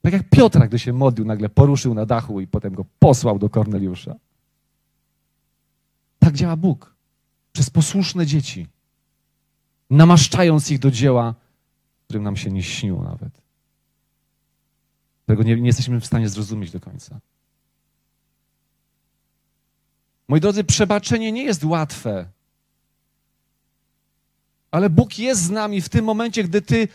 Tak 0.04 0.12
jak 0.12 0.28
Piotra, 0.30 0.66
gdy 0.66 0.78
się 0.78 0.92
modlił, 0.92 1.26
nagle 1.26 1.48
poruszył 1.48 1.94
na 1.94 2.06
dachu 2.06 2.40
i 2.40 2.46
potem 2.46 2.74
go 2.74 2.84
posłał 2.98 3.38
do 3.38 3.50
Korneliusza. 3.50 4.14
Tak 6.18 6.34
działa 6.34 6.56
Bóg. 6.56 6.94
Przez 7.52 7.70
posłuszne 7.70 8.26
dzieci. 8.26 8.66
Namaszczając 9.90 10.70
ich 10.70 10.78
do 10.78 10.90
dzieła, 10.90 11.34
którym 12.04 12.22
nam 12.22 12.36
się 12.36 12.50
nie 12.50 12.62
śniło 12.62 13.02
nawet. 13.02 13.40
Którego 15.22 15.42
nie, 15.42 15.56
nie 15.56 15.66
jesteśmy 15.66 16.00
w 16.00 16.06
stanie 16.06 16.28
zrozumieć 16.28 16.70
do 16.70 16.80
końca. 16.80 17.20
Moi 20.28 20.40
drodzy, 20.40 20.64
przebaczenie 20.64 21.32
nie 21.32 21.44
jest 21.44 21.64
łatwe. 21.64 22.28
Ale 24.70 24.90
Bóg 24.90 25.18
jest 25.18 25.42
z 25.42 25.50
nami 25.50 25.80
w 25.80 25.88
tym 25.88 26.04
momencie, 26.04 26.44
gdy 26.44 26.62
ty 26.62 26.88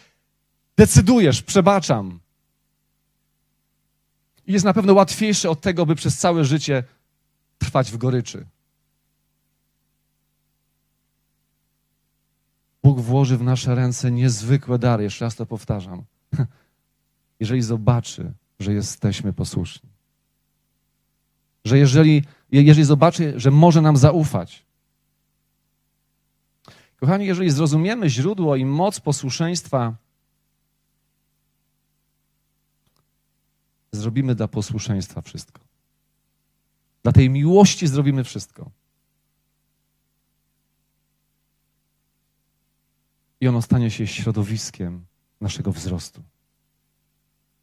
decydujesz, 0.77 1.41
przebaczam. 1.41 2.19
Jest 4.49 4.65
na 4.65 4.73
pewno 4.73 4.93
łatwiejsze 4.93 5.49
od 5.49 5.61
tego, 5.61 5.85
by 5.85 5.95
przez 5.95 6.17
całe 6.17 6.45
życie 6.45 6.83
trwać 7.57 7.91
w 7.91 7.97
goryczy. 7.97 8.45
Bóg 12.83 12.99
włoży 12.99 13.37
w 13.37 13.43
nasze 13.43 13.75
ręce 13.75 14.11
niezwykłe 14.11 14.79
dary, 14.79 15.03
jeszcze 15.03 15.25
raz 15.25 15.35
to 15.35 15.45
powtarzam. 15.45 16.03
Jeżeli 17.39 17.61
zobaczy, 17.61 18.31
że 18.59 18.73
jesteśmy 18.73 19.33
posłuszni. 19.33 19.89
Że 21.65 21.77
jeżeli, 21.77 22.23
jeżeli 22.51 22.83
zobaczy, 22.83 23.33
że 23.35 23.51
może 23.51 23.81
nam 23.81 23.97
zaufać. 23.97 24.65
Kochani, 26.95 27.25
jeżeli 27.25 27.49
zrozumiemy 27.49 28.09
źródło 28.09 28.55
i 28.55 28.65
moc 28.65 28.99
posłuszeństwa, 28.99 29.95
zrobimy 33.91 34.35
dla 34.35 34.47
posłuszeństwa 34.47 35.21
wszystko. 35.21 35.61
Dla 37.03 37.11
tej 37.11 37.29
miłości 37.29 37.87
zrobimy 37.87 38.23
wszystko. 38.23 38.71
I 43.41 43.47
ono 43.47 43.61
stanie 43.61 43.91
się 43.91 44.07
środowiskiem 44.07 45.05
naszego 45.41 45.71
wzrostu. 45.71 46.23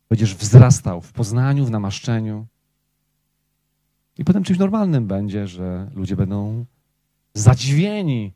Będziesz 0.09 0.35
wzrastał 0.35 1.01
w 1.01 1.13
poznaniu, 1.13 1.67
w 1.67 1.71
namaszczeniu. 1.71 2.47
I 4.19 4.25
potem 4.25 4.45
czymś 4.45 4.59
normalnym 4.59 5.07
będzie, 5.07 5.47
że 5.47 5.91
ludzie 5.95 6.17
będą 6.17 6.65
zadziwieni 7.35 8.33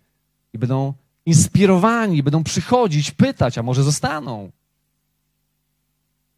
i 0.53 0.59
będą 0.59 0.95
inspirowani, 1.27 2.23
będą 2.23 2.45
przychodzić, 2.45 3.11
pytać, 3.11 3.59
a 3.59 3.63
może 3.63 3.83
zostaną. 3.83 4.51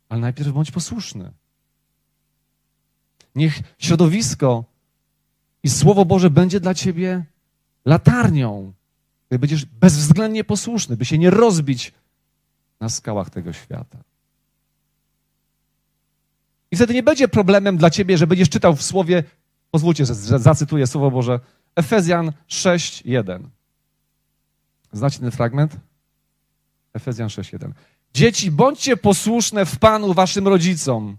Ale 0.09 0.21
najpierw 0.21 0.53
bądź 0.53 0.71
posłuszny. 0.71 1.33
Niech 3.35 3.61
środowisko 3.79 4.65
i 5.63 5.71
Słowo 5.71 6.05
Boże 6.05 6.31
będzie 6.31 6.61
dla 6.61 6.75
ciebie 6.75 7.25
latarnią, 7.85 8.73
gdy 9.29 9.39
będziesz 9.39 9.65
bezwzględnie 9.65 10.45
posłuszny, 10.45 10.97
by 10.97 11.05
się 11.05 11.19
nie 11.19 11.31
rozbić 11.31 11.93
na 12.81 12.89
skałach 12.89 13.31
tego 13.31 13.53
świata. 13.53 13.99
I 16.71 16.77
wtedy 16.77 16.95
nie 16.95 17.03
będzie 17.03 17.29
problemem 17.29 17.77
dla 17.77 17.91
ciebie, 17.91 18.19
że 18.19 18.27
będziesz 18.27 18.49
czytał 18.49 18.77
w 18.77 18.83
słowie, 18.83 19.25
pozwólcie, 19.71 20.07
że 20.07 20.15
zacytuję 20.15 20.87
Słowo 20.87 21.11
Boże, 21.11 21.41
Efezjan 21.77 22.33
6:1. 22.49 23.43
Znacie 24.93 25.19
ten 25.19 25.31
fragment? 25.31 25.77
Efezjan 26.95 27.29
6:1. 27.29 27.73
Dzieci, 28.15 28.51
bądźcie 28.51 28.97
posłuszne 28.97 29.67
w 29.67 29.79
Panu 29.79 30.15
waszym 30.15 30.49
rodzicom, 30.49 31.17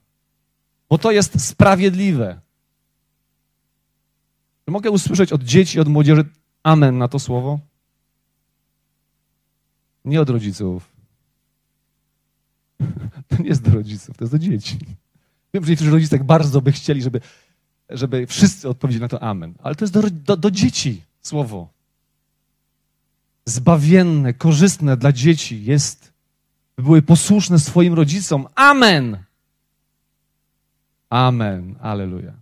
bo 0.94 0.98
to 0.98 1.12
jest 1.12 1.42
sprawiedliwe. 1.42 2.42
Czy 4.66 4.72
mogę 4.72 4.92
usłyszeć 4.92 5.34
od 5.34 5.44
dzieci, 5.44 5.80
od 5.80 5.88
młodzieży 5.88 6.26
amen 6.64 6.98
na 6.98 7.08
to 7.08 7.20
słowo? 7.20 7.60
Nie 10.06 10.22
od 10.22 10.30
rodziców. 10.30 10.94
To 13.28 13.44
nie 13.44 13.50
jest 13.50 13.62
do 13.62 13.72
rodziców, 13.72 14.18
to 14.18 14.24
jest 14.24 14.34
do 14.34 14.40
dzieci. 14.40 14.78
Wiem, 15.54 15.64
że 15.64 15.70
niektórzy 15.70 15.92
rodzice 15.92 16.18
tak 16.18 16.24
bardzo 16.24 16.62
by 16.62 16.72
chcieli, 16.72 17.02
żeby, 17.02 17.22
żeby 17.90 18.28
wszyscy 18.28 18.70
odpowiedzieli 18.70 19.02
na 19.02 19.08
to 19.08 19.24
amen. 19.24 19.54
Ale 19.64 19.76
to 19.76 19.86
jest 19.86 19.94
do, 19.94 20.10
do, 20.10 20.38
do 20.38 20.52
dzieci 20.52 21.02
słowo. 21.22 21.70
Zbawienne, 23.46 24.34
korzystne 24.34 24.98
dla 24.98 25.12
dzieci 25.12 25.64
jest, 25.64 26.14
by 26.78 26.84
były 26.84 27.02
posłuszne 27.02 27.60
swoim 27.60 27.94
rodzicom. 27.94 28.48
Amen! 28.56 29.33
Amen. 31.14 31.76
Aleluja. 31.82 32.34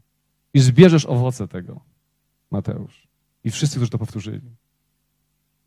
I 0.53 0.60
zbierzesz 0.60 1.05
owoce 1.05 1.47
tego, 1.47 1.81
Mateusz. 2.51 3.07
I 3.43 3.51
wszyscy, 3.51 3.75
którzy 3.75 3.91
to 3.91 3.97
powtórzyli. 3.97 4.55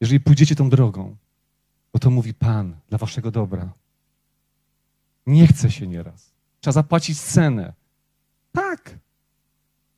Jeżeli 0.01 0.21
pójdziecie 0.21 0.57
tą 0.57 0.69
drogą, 0.71 1.17
bo 1.93 1.99
to 1.99 2.11
mówi 2.11 2.35
Pan 2.35 2.77
dla 2.89 2.99
waszego 2.99 3.31
dobra. 3.31 3.73
Nie 5.27 5.47
chce 5.47 5.71
się 5.71 5.87
nieraz. 5.87 6.33
Trzeba 6.61 6.73
zapłacić 6.73 7.21
cenę. 7.21 7.73
Tak. 8.53 8.99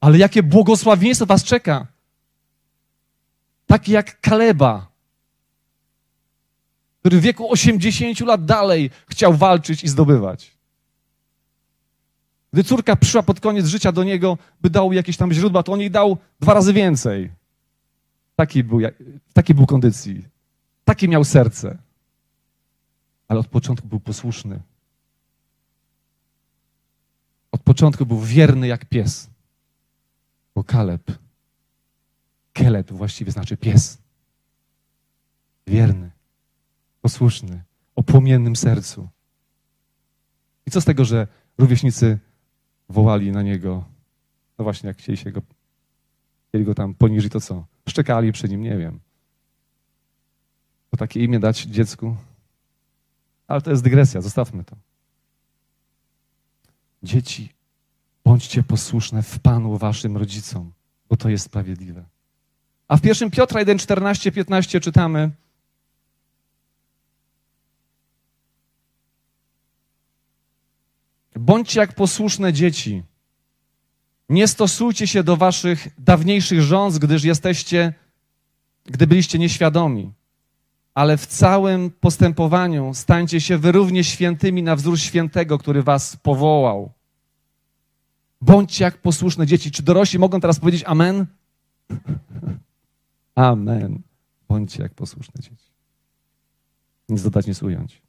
Ale 0.00 0.18
jakie 0.18 0.42
błogosławieństwo 0.42 1.26
was 1.26 1.44
czeka? 1.44 1.86
Takie 3.66 3.92
jak 3.92 4.20
Kaleba, 4.20 4.92
który 7.00 7.20
w 7.20 7.22
wieku 7.22 7.52
80 7.52 8.20
lat 8.20 8.44
dalej 8.44 8.90
chciał 9.08 9.34
walczyć 9.34 9.84
i 9.84 9.88
zdobywać. 9.88 10.55
Gdy 12.56 12.64
córka 12.64 12.96
przyszła 12.96 13.22
pod 13.22 13.40
koniec 13.40 13.66
życia 13.66 13.92
do 13.92 14.04
niego, 14.04 14.38
by 14.60 14.70
dał 14.70 14.92
jakieś 14.92 15.16
tam 15.16 15.32
źródła, 15.32 15.62
to 15.62 15.72
on 15.72 15.80
jej 15.80 15.90
dał 15.90 16.16
dwa 16.40 16.54
razy 16.54 16.72
więcej. 16.72 17.30
Taki 18.36 18.64
był, 18.64 18.80
w 19.28 19.32
takiej 19.32 19.54
był 19.54 19.66
kondycji. 19.66 20.24
Takie 20.84 21.08
miał 21.08 21.24
serce. 21.24 21.78
Ale 23.28 23.40
od 23.40 23.46
początku 23.46 23.88
był 23.88 24.00
posłuszny. 24.00 24.60
Od 27.52 27.62
początku 27.62 28.06
był 28.06 28.20
wierny 28.20 28.66
jak 28.66 28.84
pies. 28.84 29.30
Bo 30.54 30.64
Kaleb, 30.64 31.12
Keleb 32.52 32.92
właściwie 32.92 33.32
znaczy 33.32 33.56
pies. 33.56 33.98
Wierny, 35.66 36.10
posłuszny, 37.00 37.62
o 37.96 38.02
płomiennym 38.02 38.56
sercu. 38.56 39.08
I 40.66 40.70
co 40.70 40.80
z 40.80 40.84
tego, 40.84 41.04
że 41.04 41.26
rówieśnicy 41.58 42.18
wołali 42.88 43.32
na 43.32 43.42
niego, 43.42 43.84
no 44.58 44.62
właśnie 44.62 44.86
jak 44.88 44.98
chcieli 44.98 45.18
się 45.18 45.32
go, 45.32 45.42
chcieli 46.48 46.64
go 46.64 46.74
tam 46.74 46.94
poniżyć, 46.94 47.32
to 47.32 47.40
co? 47.40 47.64
Szczekali 47.88 48.32
przy 48.32 48.48
nim, 48.48 48.62
nie 48.62 48.76
wiem. 48.76 49.00
To 50.90 50.96
takie 50.96 51.24
imię 51.24 51.40
dać 51.40 51.62
dziecku? 51.62 52.16
Ale 53.48 53.62
to 53.62 53.70
jest 53.70 53.82
dygresja, 53.82 54.20
zostawmy 54.20 54.64
to. 54.64 54.76
Dzieci, 57.02 57.52
bądźcie 58.24 58.62
posłuszne 58.62 59.22
w 59.22 59.38
Panu 59.38 59.78
waszym 59.78 60.16
rodzicom, 60.16 60.72
bo 61.08 61.16
to 61.16 61.28
jest 61.28 61.44
sprawiedliwe. 61.44 62.04
A 62.88 62.96
w 62.96 63.04
1 63.04 63.30
Piotra 63.30 63.60
1, 63.60 63.78
14, 63.78 64.32
15 64.32 64.80
czytamy, 64.80 65.30
Bądźcie 71.36 71.80
jak 71.80 71.94
posłuszne 71.94 72.52
dzieci. 72.52 73.02
Nie 74.28 74.48
stosujcie 74.48 75.06
się 75.06 75.22
do 75.22 75.36
waszych 75.36 75.88
dawniejszych 75.98 76.62
rząd, 76.62 76.98
gdyż 76.98 77.24
jesteście, 77.24 77.94
gdy 78.84 79.06
byliście 79.06 79.38
nieświadomi. 79.38 80.12
Ale 80.94 81.16
w 81.16 81.26
całym 81.26 81.90
postępowaniu 81.90 82.94
stańcie 82.94 83.40
się 83.40 83.58
wy 83.58 83.72
równie 83.72 84.04
świętymi 84.04 84.62
na 84.62 84.76
wzór 84.76 85.00
świętego, 85.00 85.58
który 85.58 85.82
was 85.82 86.16
powołał. 86.16 86.92
Bądźcie 88.40 88.84
jak 88.84 88.98
posłuszne 88.98 89.46
dzieci. 89.46 89.70
Czy 89.70 89.82
dorośli 89.82 90.18
mogą 90.18 90.40
teraz 90.40 90.60
powiedzieć 90.60 90.84
amen? 90.86 91.26
amen. 93.34 94.02
Bądźcie 94.48 94.82
jak 94.82 94.94
posłuszne 94.94 95.42
dzieci. 95.42 95.70
Nic 97.08 97.22
dodać, 97.22 97.46
nic 97.46 97.62
ująć. 97.62 98.02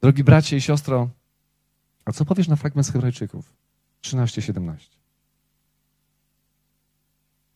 Drogi 0.00 0.24
bracie 0.24 0.56
i 0.56 0.60
siostro, 0.60 1.08
a 2.08 2.12
co 2.12 2.24
powiesz 2.24 2.48
na 2.48 2.56
fragment 2.56 2.86
z 2.86 2.90
Hebrajczyków 2.90 3.52
13-17? 4.02 4.74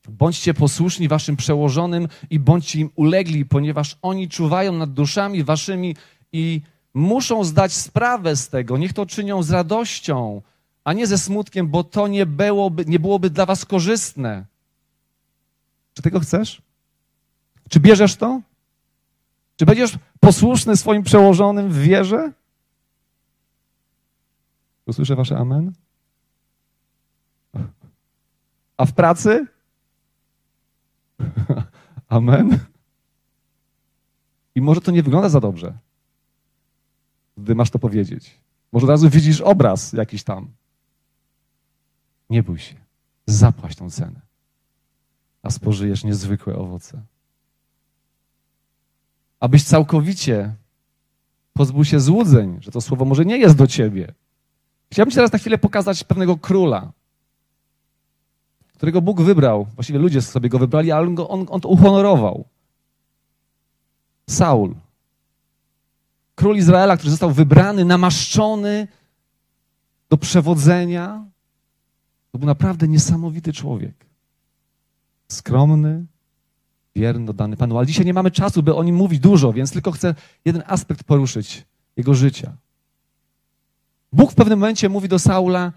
Bądźcie 0.08 0.54
posłuszni 0.54 1.08
waszym 1.08 1.36
przełożonym 1.36 2.08
i 2.30 2.38
bądźcie 2.38 2.80
im 2.80 2.90
ulegli, 2.94 3.46
ponieważ 3.46 3.98
oni 4.02 4.28
czuwają 4.28 4.72
nad 4.72 4.92
duszami 4.92 5.44
waszymi 5.44 5.96
i 6.32 6.60
muszą 6.94 7.44
zdać 7.44 7.72
sprawę 7.72 8.36
z 8.36 8.48
tego. 8.48 8.78
Niech 8.78 8.92
to 8.92 9.06
czynią 9.06 9.42
z 9.42 9.50
radością, 9.50 10.42
a 10.84 10.92
nie 10.92 11.06
ze 11.06 11.18
smutkiem, 11.18 11.68
bo 11.68 11.84
to 11.84 12.08
nie 12.08 12.26
byłoby, 12.26 12.84
nie 12.84 12.98
byłoby 12.98 13.30
dla 13.30 13.46
was 13.46 13.64
korzystne. 13.64 14.46
Czy 15.94 16.02
tego 16.02 16.20
chcesz? 16.20 16.62
Czy 17.68 17.80
bierzesz 17.80 18.16
to? 18.16 18.40
Czy 19.56 19.66
będziesz 19.66 19.98
posłuszny 20.20 20.76
swoim 20.76 21.02
przełożonym 21.02 21.70
w 21.70 21.78
wierze? 21.78 22.32
Usłyszę 24.92 25.16
wasze 25.16 25.38
amen? 25.38 25.72
A 28.76 28.86
w 28.86 28.92
pracy? 28.92 29.46
amen? 32.08 32.58
I 34.54 34.60
może 34.60 34.80
to 34.80 34.90
nie 34.90 35.02
wygląda 35.02 35.28
za 35.28 35.40
dobrze, 35.40 35.78
gdy 37.36 37.54
masz 37.54 37.70
to 37.70 37.78
powiedzieć. 37.78 38.40
Może 38.72 38.86
od 38.86 38.90
razu 38.90 39.10
widzisz 39.10 39.40
obraz 39.40 39.92
jakiś 39.92 40.22
tam. 40.24 40.50
Nie 42.30 42.42
bój 42.42 42.58
się. 42.58 42.74
Zapłać 43.26 43.76
tą 43.76 43.90
cenę. 43.90 44.20
A 45.42 45.50
spożyjesz 45.50 46.04
niezwykłe 46.04 46.56
owoce. 46.56 47.02
Abyś 49.40 49.64
całkowicie 49.64 50.54
pozbył 51.52 51.84
się 51.84 52.00
złudzeń, 52.00 52.58
że 52.60 52.70
to 52.70 52.80
słowo 52.80 53.04
może 53.04 53.24
nie 53.24 53.38
jest 53.38 53.56
do 53.56 53.66
ciebie, 53.66 54.14
Chciałbym 54.92 55.10
Ci 55.10 55.14
teraz 55.14 55.32
na 55.32 55.38
chwilę 55.38 55.58
pokazać 55.58 56.04
pewnego 56.04 56.36
króla, 56.36 56.92
którego 58.74 59.00
Bóg 59.00 59.22
wybrał. 59.22 59.66
Właściwie 59.74 59.98
ludzie 59.98 60.22
sobie 60.22 60.48
go 60.48 60.58
wybrali, 60.58 60.92
ale 60.92 61.06
on, 61.06 61.14
go, 61.14 61.28
on, 61.28 61.46
on 61.50 61.60
to 61.60 61.68
uhonorował. 61.68 62.44
Saul. 64.30 64.74
Król 66.34 66.56
Izraela, 66.56 66.96
który 66.96 67.10
został 67.10 67.30
wybrany, 67.30 67.84
namaszczony 67.84 68.88
do 70.08 70.16
przewodzenia. 70.16 71.24
To 72.32 72.38
był 72.38 72.46
naprawdę 72.46 72.88
niesamowity 72.88 73.52
człowiek. 73.52 74.06
Skromny, 75.28 76.04
wierny, 76.96 77.26
dodany 77.26 77.56
Panu. 77.56 77.78
Ale 77.78 77.86
dzisiaj 77.86 78.06
nie 78.06 78.14
mamy 78.14 78.30
czasu, 78.30 78.62
by 78.62 78.74
o 78.74 78.84
nim 78.84 78.96
mówić 78.96 79.20
dużo, 79.20 79.52
więc 79.52 79.72
tylko 79.72 79.92
chcę 79.92 80.14
jeden 80.44 80.62
aspekt 80.66 81.04
poruszyć 81.04 81.64
jego 81.96 82.14
życia. 82.14 82.56
Bóg 84.12 84.32
w 84.32 84.34
pewnym 84.34 84.58
momencie 84.58 84.88
mówi 84.88 85.08
do 85.08 85.18
Saula: 85.18 85.72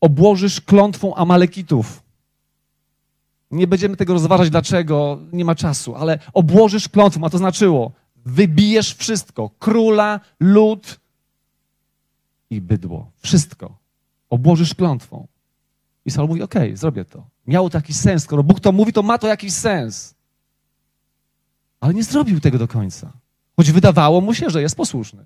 obłożysz 0.00 0.60
klątwą 0.60 1.14
Amalekitów. 1.14 2.02
Nie 3.50 3.66
będziemy 3.66 3.96
tego 3.96 4.12
rozważać, 4.12 4.50
dlaczego, 4.50 5.18
nie 5.32 5.44
ma 5.44 5.54
czasu, 5.54 5.94
ale 5.94 6.18
obłożysz 6.32 6.88
klątwą, 6.88 7.24
a 7.24 7.30
to 7.30 7.38
znaczyło, 7.38 7.92
wybijesz 8.26 8.94
wszystko: 8.94 9.50
króla, 9.58 10.20
lud 10.40 11.00
i 12.50 12.60
bydło. 12.60 13.10
Wszystko. 13.18 13.78
Obłożysz 14.30 14.74
klątwą. 14.74 15.26
I 16.04 16.10
Saul 16.10 16.28
mówi: 16.28 16.42
Okej, 16.42 16.62
okay, 16.62 16.76
zrobię 16.76 17.04
to. 17.04 17.26
Miało 17.46 17.70
taki 17.70 17.94
sens. 17.94 18.22
Skoro 18.22 18.42
Bóg 18.42 18.60
to 18.60 18.72
mówi, 18.72 18.92
to 18.92 19.02
ma 19.02 19.18
to 19.18 19.28
jakiś 19.28 19.52
sens. 19.52 20.14
Ale 21.80 21.94
nie 21.94 22.04
zrobił 22.04 22.40
tego 22.40 22.58
do 22.58 22.68
końca. 22.68 23.12
Choć 23.56 23.72
wydawało 23.72 24.20
mu 24.20 24.34
się, 24.34 24.50
że 24.50 24.62
jest 24.62 24.76
posłuszny. 24.76 25.24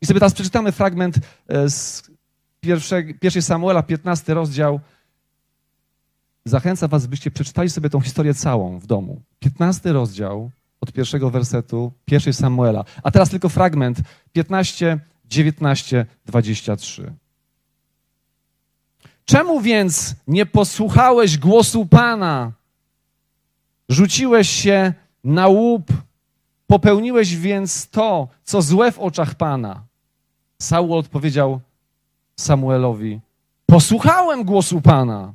I 0.00 0.06
sobie 0.06 0.20
teraz 0.20 0.34
przeczytamy 0.34 0.72
fragment 0.72 1.16
e, 1.48 1.70
z 1.70 2.10
pierwszej 3.20 3.42
Samuela, 3.42 3.82
15 3.82 4.34
rozdział. 4.34 4.80
Zachęcam 6.44 6.90
was, 6.90 7.06
byście 7.06 7.30
przeczytali 7.30 7.70
sobie 7.70 7.90
tą 7.90 8.00
historię 8.00 8.34
całą 8.34 8.78
w 8.78 8.86
domu. 8.86 9.22
15 9.38 9.92
rozdział 9.92 10.50
od 10.80 10.92
pierwszego 10.92 11.30
wersetu 11.30 11.92
pierwszej 12.04 12.32
Samuela. 12.32 12.84
A 13.02 13.10
teraz 13.10 13.30
tylko 13.30 13.48
fragment 13.48 13.98
15, 14.32 14.98
19, 15.24 16.06
23. 16.26 17.14
Czemu 19.24 19.60
więc 19.60 20.14
nie 20.26 20.46
posłuchałeś 20.46 21.38
głosu 21.38 21.86
Pana? 21.86 22.52
Rzuciłeś 23.88 24.50
się 24.50 24.92
na 25.24 25.48
łup, 25.48 25.92
popełniłeś 26.66 27.36
więc 27.36 27.88
to, 27.88 28.28
co 28.44 28.62
złe 28.62 28.92
w 28.92 28.98
oczach 28.98 29.34
Pana. 29.34 29.87
Saul 30.62 30.92
odpowiedział 30.92 31.60
Samuelowi: 32.36 33.20
Posłuchałem 33.66 34.44
głosu 34.44 34.80
Pana. 34.80 35.34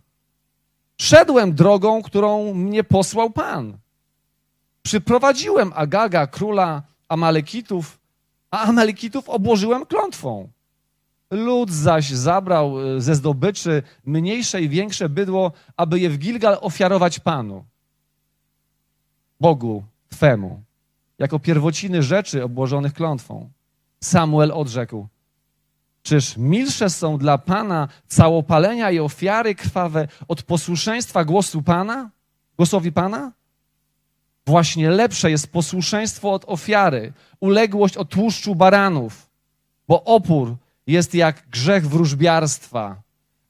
Szedłem 0.97 1.53
drogą, 1.53 2.01
którą 2.01 2.53
mnie 2.53 2.83
posłał 2.83 3.31
Pan. 3.31 3.77
Przyprowadziłem 4.83 5.71
Agaga, 5.75 6.27
króla 6.27 6.83
Amalekitów, 7.09 7.99
a 8.51 8.61
Amalekitów 8.63 9.29
obłożyłem 9.29 9.85
klątwą. 9.85 10.49
Lud 11.31 11.71
zaś 11.71 12.09
zabrał 12.09 12.81
e, 12.81 13.01
ze 13.01 13.15
zdobyczy 13.15 13.83
mniejsze 14.05 14.61
i 14.61 14.69
większe 14.69 15.09
bydło, 15.09 15.51
aby 15.77 15.99
je 15.99 16.09
w 16.09 16.17
Gilgal 16.17 16.57
ofiarować 16.61 17.19
Panu, 17.19 17.65
Bogu 19.39 19.83
Twemu, 20.09 20.63
jako 21.19 21.39
pierwociny 21.39 22.03
rzeczy 22.03 22.43
obłożonych 22.43 22.93
klątwą. 22.93 23.49
Samuel 24.03 24.51
odrzekł: 24.51 25.07
Czyż 26.01 26.37
milsze 26.37 26.89
są 26.89 27.17
dla 27.17 27.37
Pana 27.37 27.87
całopalenia 28.07 28.91
i 28.91 28.99
ofiary 28.99 29.55
krwawe 29.55 30.07
od 30.27 30.43
posłuszeństwa 30.43 31.25
głosu 31.25 31.61
Pana? 31.61 32.09
Głosowi 32.57 32.91
Pana? 32.91 33.31
Właśnie 34.45 34.89
lepsze 34.89 35.31
jest 35.31 35.51
posłuszeństwo 35.51 36.33
od 36.33 36.45
ofiary, 36.47 37.13
uległość 37.39 37.97
od 37.97 38.09
tłuszczu 38.09 38.55
baranów, 38.55 39.29
bo 39.87 40.03
opór 40.03 40.55
jest 40.87 41.15
jak 41.15 41.49
grzech 41.49 41.87
wróżbiarstwa, 41.87 43.01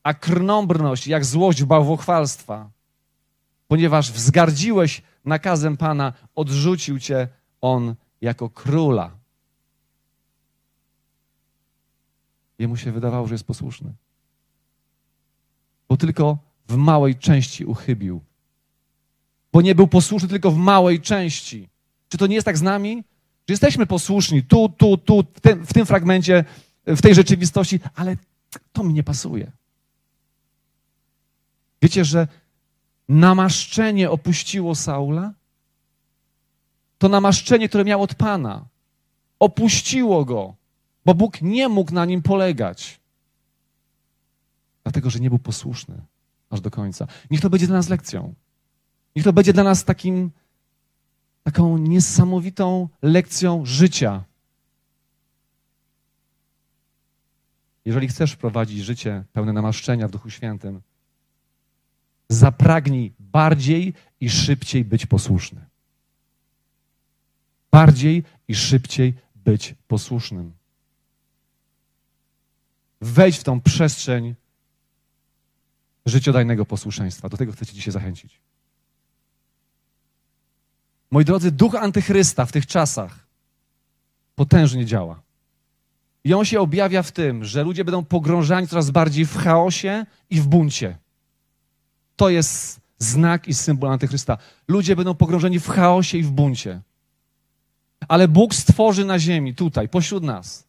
a 0.04 0.14
krnąbrność 0.14 1.08
jak 1.08 1.26
złość 1.26 1.64
bałwochwalstwa. 1.64 2.70
Ponieważ 3.68 4.12
wzgardziłeś 4.12 5.01
nakazem 5.26 5.78
Pana, 5.78 6.14
odrzucił 6.36 6.99
cię 6.99 7.28
On 7.62 7.95
jako 8.22 8.49
króla. 8.49 9.22
Jemu 12.60 12.78
się 12.78 12.91
wydawało, 12.91 13.28
że 13.28 13.34
jest 13.34 13.47
posłuszny. 13.47 13.93
Bo 15.89 15.97
tylko 15.97 16.38
w 16.68 16.76
małej 16.76 17.16
części 17.16 17.66
uchybił. 17.66 18.22
Bo 19.54 19.62
nie 19.62 19.76
był 19.76 19.88
posłuszny 19.88 20.30
tylko 20.30 20.51
w 20.51 20.58
małej 20.58 21.01
części. 21.01 21.70
Czy 22.10 22.18
to 22.18 22.28
nie 22.28 22.36
jest 22.36 22.45
tak 22.45 22.58
z 22.58 22.62
nami? 22.62 23.04
Że 23.47 23.54
jesteśmy 23.54 23.86
posłuszni 23.86 24.43
tu, 24.43 24.70
tu, 24.70 24.97
tu, 24.97 25.24
w 25.34 25.41
tym, 25.41 25.66
w 25.66 25.74
tym 25.74 25.86
fragmencie, 25.86 26.45
w 26.86 27.01
tej 27.01 27.16
rzeczywistości, 27.16 27.80
ale 27.95 28.18
to 28.72 28.84
mi 28.84 28.93
nie 28.93 29.04
pasuje. 29.04 29.51
Wiecie, 31.82 32.06
że 32.06 32.28
namaszczenie 33.10 34.12
opuściło 34.12 34.76
Saula? 34.76 35.34
To 36.97 37.10
namaszczenie, 37.10 37.70
które 37.70 37.86
miał 37.86 38.01
od 38.01 38.16
Pana, 38.16 38.66
opuściło 39.39 40.26
go, 40.26 40.56
bo 41.06 41.14
Bóg 41.14 41.41
nie 41.41 41.70
mógł 41.70 41.93
na 41.93 42.06
nim 42.06 42.22
polegać. 42.22 42.99
Dlatego, 44.84 45.10
że 45.10 45.20
nie 45.20 45.30
był 45.30 45.39
posłuszny 45.39 46.01
aż 46.49 46.62
do 46.62 46.72
końca. 46.72 47.08
Niech 47.32 47.41
to 47.41 47.49
będzie 47.49 47.68
dla 47.68 47.76
nas 47.76 47.89
lekcją. 47.89 48.34
Niech 49.16 49.26
to 49.26 49.34
będzie 49.34 49.54
dla 49.54 49.64
nas 49.64 49.84
takim, 49.84 50.32
taką 51.43 51.78
niesamowitą 51.78 52.89
lekcją 53.01 53.66
życia. 53.66 54.24
Jeżeli 57.86 58.08
chcesz 58.08 58.36
prowadzić 58.36 58.80
życie 58.80 59.24
pełne 59.34 59.54
namaszczenia 59.54 60.08
w 60.08 60.12
Duchu 60.12 60.30
Świętym, 60.30 60.82
zapragnij 62.30 63.14
bardziej 63.20 63.93
i 64.20 64.30
szybciej 64.30 64.86
być 64.86 65.06
posłuszny. 65.06 65.66
Bardziej 67.72 68.24
i 68.47 68.56
szybciej 68.56 69.14
być 69.36 69.76
posłusznym. 69.88 70.54
Wejdź 73.04 73.38
w 73.38 73.43
tą 73.43 73.62
przestrzeń 73.62 74.36
życiodajnego 76.06 76.66
posłuszeństwa. 76.66 77.30
Do 77.30 77.38
tego 77.38 77.51
chcę 77.51 77.66
Cię 77.66 77.74
dzisiaj 77.74 77.91
zachęcić. 77.91 78.41
Moi 81.12 81.26
drodzy, 81.26 81.51
duch 81.51 81.76
antychrysta 81.76 82.45
w 82.45 82.51
tych 82.51 82.68
czasach 82.68 83.28
potężnie 84.36 84.86
działa. 84.86 85.22
I 86.24 86.34
on 86.34 86.45
się 86.45 86.60
objawia 86.60 87.04
w 87.04 87.12
tym, 87.12 87.45
że 87.45 87.64
ludzie 87.64 87.86
będą 87.86 88.06
pogrążani 88.06 88.68
coraz 88.68 88.91
bardziej 88.91 89.26
w 89.26 89.38
chaosie 89.38 90.06
i 90.30 90.41
w 90.41 90.47
buncie. 90.47 90.97
To 92.16 92.30
jest 92.30 92.80
znak 92.99 93.47
i 93.47 93.54
symbol 93.54 93.91
antychrysta. 93.91 94.38
Ludzie 94.68 94.95
będą 94.95 95.14
pogrążeni 95.14 95.60
w 95.60 95.68
chaosie 95.68 96.18
i 96.18 96.24
w 96.24 96.32
buncie. 96.32 96.82
Ale 98.08 98.28
Bóg 98.28 98.56
stworzy 98.56 99.06
na 99.06 99.20
ziemi, 99.20 99.56
tutaj, 99.56 99.89
pośród 99.89 100.24
nas, 100.24 100.68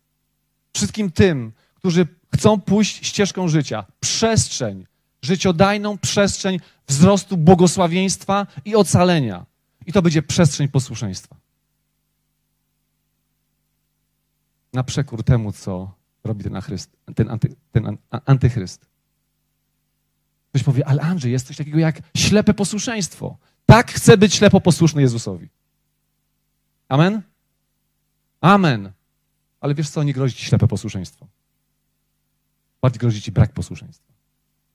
wszystkim 0.73 1.11
tym, 1.11 1.53
którzy 1.75 2.07
chcą 2.35 2.61
pójść 2.61 3.07
ścieżką 3.07 3.49
życia, 3.49 3.85
przestrzeń, 4.01 4.87
życiodajną 5.23 5.99
przestrzeń 5.99 6.61
wzrostu 6.89 7.37
błogosławieństwa 7.37 8.47
i 8.65 8.77
ocalenia. 8.77 9.47
I 9.87 9.93
to 9.93 10.03
będzie 10.03 10.23
przestrzeń 10.23 10.69
posłuszeństwa. 10.69 11.37
Na 14.73 14.85
przekór 14.85 15.25
temu, 15.25 15.53
co 15.53 15.95
robi 16.25 16.45
ten, 16.45 16.57
achryst, 16.57 16.97
ten, 17.15 17.31
anty, 17.31 17.55
ten 17.73 17.99
antychryst. 18.11 18.87
Ktoś 20.51 20.63
powie, 20.63 20.89
ale 20.89 21.03
Andrzej, 21.03 21.33
jest 21.33 21.47
coś 21.47 21.57
takiego 21.57 21.79
jak 21.79 22.03
ślepe 22.17 22.55
posłuszeństwo. 22.55 23.37
Tak 23.67 23.93
chcę 23.93 24.17
być 24.17 24.35
ślepo 24.35 24.61
posłuszny 24.61 25.03
Jezusowi. 25.03 25.49
Amen? 26.89 27.23
Amen. 28.41 28.93
Ale 29.61 29.75
wiesz 29.75 29.91
co, 29.91 30.03
nie 30.03 30.13
grozi 30.13 30.35
ci 30.35 30.45
ślepe 30.45 30.69
posłuszeństwo. 30.69 31.27
Bardziej 32.85 32.99
grozi 32.99 33.23
ci 33.23 33.33
brak 33.33 33.53
posłuszeństwa 33.53 34.13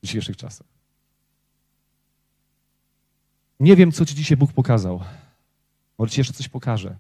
w 0.01 0.05
dzisiejszych 0.05 0.37
czasach. 0.37 0.67
Nie 3.59 3.75
wiem, 3.75 3.91
co 3.91 4.05
ci 4.05 4.15
dzisiaj 4.15 4.37
Bóg 4.37 4.53
pokazał. 4.53 5.03
Może 5.97 6.11
ci 6.11 6.19
jeszcze 6.19 6.33
coś 6.33 6.47
pokaże. 6.47 6.97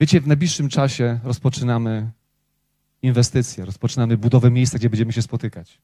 Wiecie, 0.00 0.20
w 0.20 0.26
najbliższym 0.26 0.68
czasie 0.68 1.20
rozpoczynamy 1.22 2.10
inwestycje, 3.02 3.64
rozpoczynamy 3.64 4.16
budowę 4.16 4.50
miejsca, 4.50 4.78
gdzie 4.78 4.90
będziemy 4.90 5.12
się 5.12 5.22
spotykać. 5.22 5.78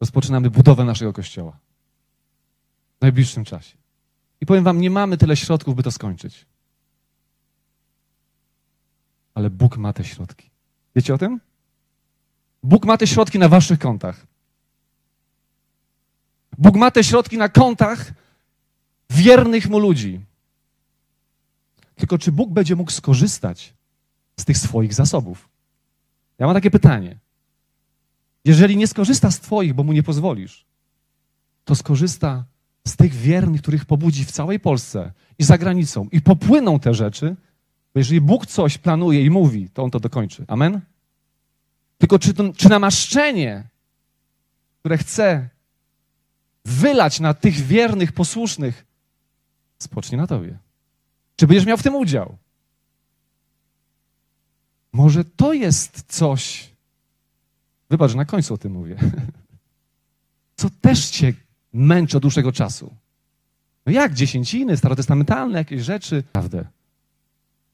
Rozpoczynamy 0.00 0.50
budowę 0.50 0.84
naszego 0.84 1.12
kościoła. 1.12 1.58
W 2.98 3.00
najbliższym 3.00 3.44
czasie. 3.44 3.76
I 4.40 4.46
powiem 4.46 4.64
wam, 4.64 4.80
nie 4.80 4.90
mamy 4.90 5.18
tyle 5.18 5.36
środków, 5.36 5.74
by 5.74 5.82
to 5.82 5.90
skończyć. 5.90 6.46
Ale 9.34 9.50
Bóg 9.50 9.76
ma 9.76 9.92
te 9.92 10.04
środki. 10.04 10.50
Wiecie 10.94 11.14
o 11.14 11.18
tym? 11.18 11.40
Bóg 12.62 12.86
ma 12.86 12.96
te 12.96 13.06
środki 13.06 13.38
na 13.38 13.48
waszych 13.48 13.78
kontach. 13.78 14.26
Bóg 16.58 16.76
ma 16.76 16.90
te 16.90 17.04
środki 17.04 17.38
na 17.38 17.48
kontach 17.48 18.12
wiernych 19.10 19.68
mu 19.68 19.78
ludzi. 19.78 20.20
Tylko 21.94 22.18
czy 22.18 22.32
Bóg 22.32 22.50
będzie 22.50 22.76
mógł 22.76 22.90
skorzystać 22.90 23.74
z 24.40 24.44
tych 24.44 24.58
swoich 24.58 24.94
zasobów? 24.94 25.48
Ja 26.38 26.46
mam 26.46 26.54
takie 26.54 26.70
pytanie. 26.70 27.18
Jeżeli 28.44 28.76
nie 28.76 28.86
skorzysta 28.86 29.30
z 29.30 29.40
Twoich, 29.40 29.74
bo 29.74 29.84
mu 29.84 29.92
nie 29.92 30.02
pozwolisz, 30.02 30.64
to 31.64 31.74
skorzysta 31.74 32.44
z 32.86 32.96
tych 32.96 33.12
wiernych, 33.12 33.62
których 33.62 33.84
pobudzi 33.84 34.24
w 34.24 34.32
całej 34.32 34.60
Polsce 34.60 35.12
i 35.38 35.44
za 35.44 35.58
granicą. 35.58 36.08
I 36.12 36.20
popłyną 36.20 36.80
te 36.80 36.94
rzeczy, 36.94 37.36
bo 37.94 38.00
jeżeli 38.00 38.20
Bóg 38.20 38.46
coś 38.46 38.78
planuje 38.78 39.24
i 39.24 39.30
mówi, 39.30 39.68
to 39.70 39.82
On 39.82 39.90
to 39.90 40.00
dokończy. 40.00 40.44
Amen? 40.48 40.80
Tylko 42.00 42.18
czy, 42.18 42.34
to, 42.34 42.52
czy 42.52 42.68
namaszczenie, 42.68 43.64
które 44.80 44.98
chce 44.98 45.48
wylać 46.64 47.20
na 47.20 47.34
tych 47.34 47.54
wiernych, 47.54 48.12
posłusznych, 48.12 48.86
spocznie 49.78 50.18
na 50.18 50.26
Tobie? 50.26 50.58
Czy 51.36 51.46
będziesz 51.46 51.66
miał 51.66 51.76
w 51.76 51.82
tym 51.82 51.94
udział? 51.94 52.36
Może 54.92 55.24
to 55.24 55.52
jest 55.52 56.04
coś, 56.08 56.70
wybacz, 57.90 58.10
że 58.10 58.16
na 58.16 58.24
końcu 58.24 58.54
o 58.54 58.58
tym 58.58 58.72
mówię, 58.72 58.96
co 60.56 60.70
też 60.80 61.08
Cię 61.08 61.34
męczy 61.72 62.16
od 62.16 62.22
dłuższego 62.22 62.52
czasu. 62.52 62.94
No 63.86 63.92
jak 63.92 64.14
dziesięciny, 64.14 64.76
starotestamentalne 64.76 65.58
jakieś 65.58 65.82
rzeczy, 65.82 66.22
prawdę, 66.32 66.64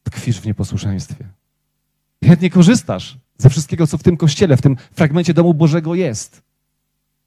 tkwisz 0.03 0.41
w 0.41 0.47
nieposłuszeństwie. 0.47 1.29
Chętnie 2.25 2.51
korzystasz 2.51 3.19
ze 3.39 3.51
wszystkiego, 3.51 3.87
co 3.87 3.99
w 3.99 4.03
tym 4.03 4.17
kościele, 4.17 4.57
w 4.57 4.63
tym 4.63 4.77
fragmencie 4.93 5.35
domu 5.35 5.55
Bożego 5.55 5.95
jest. 5.95 6.43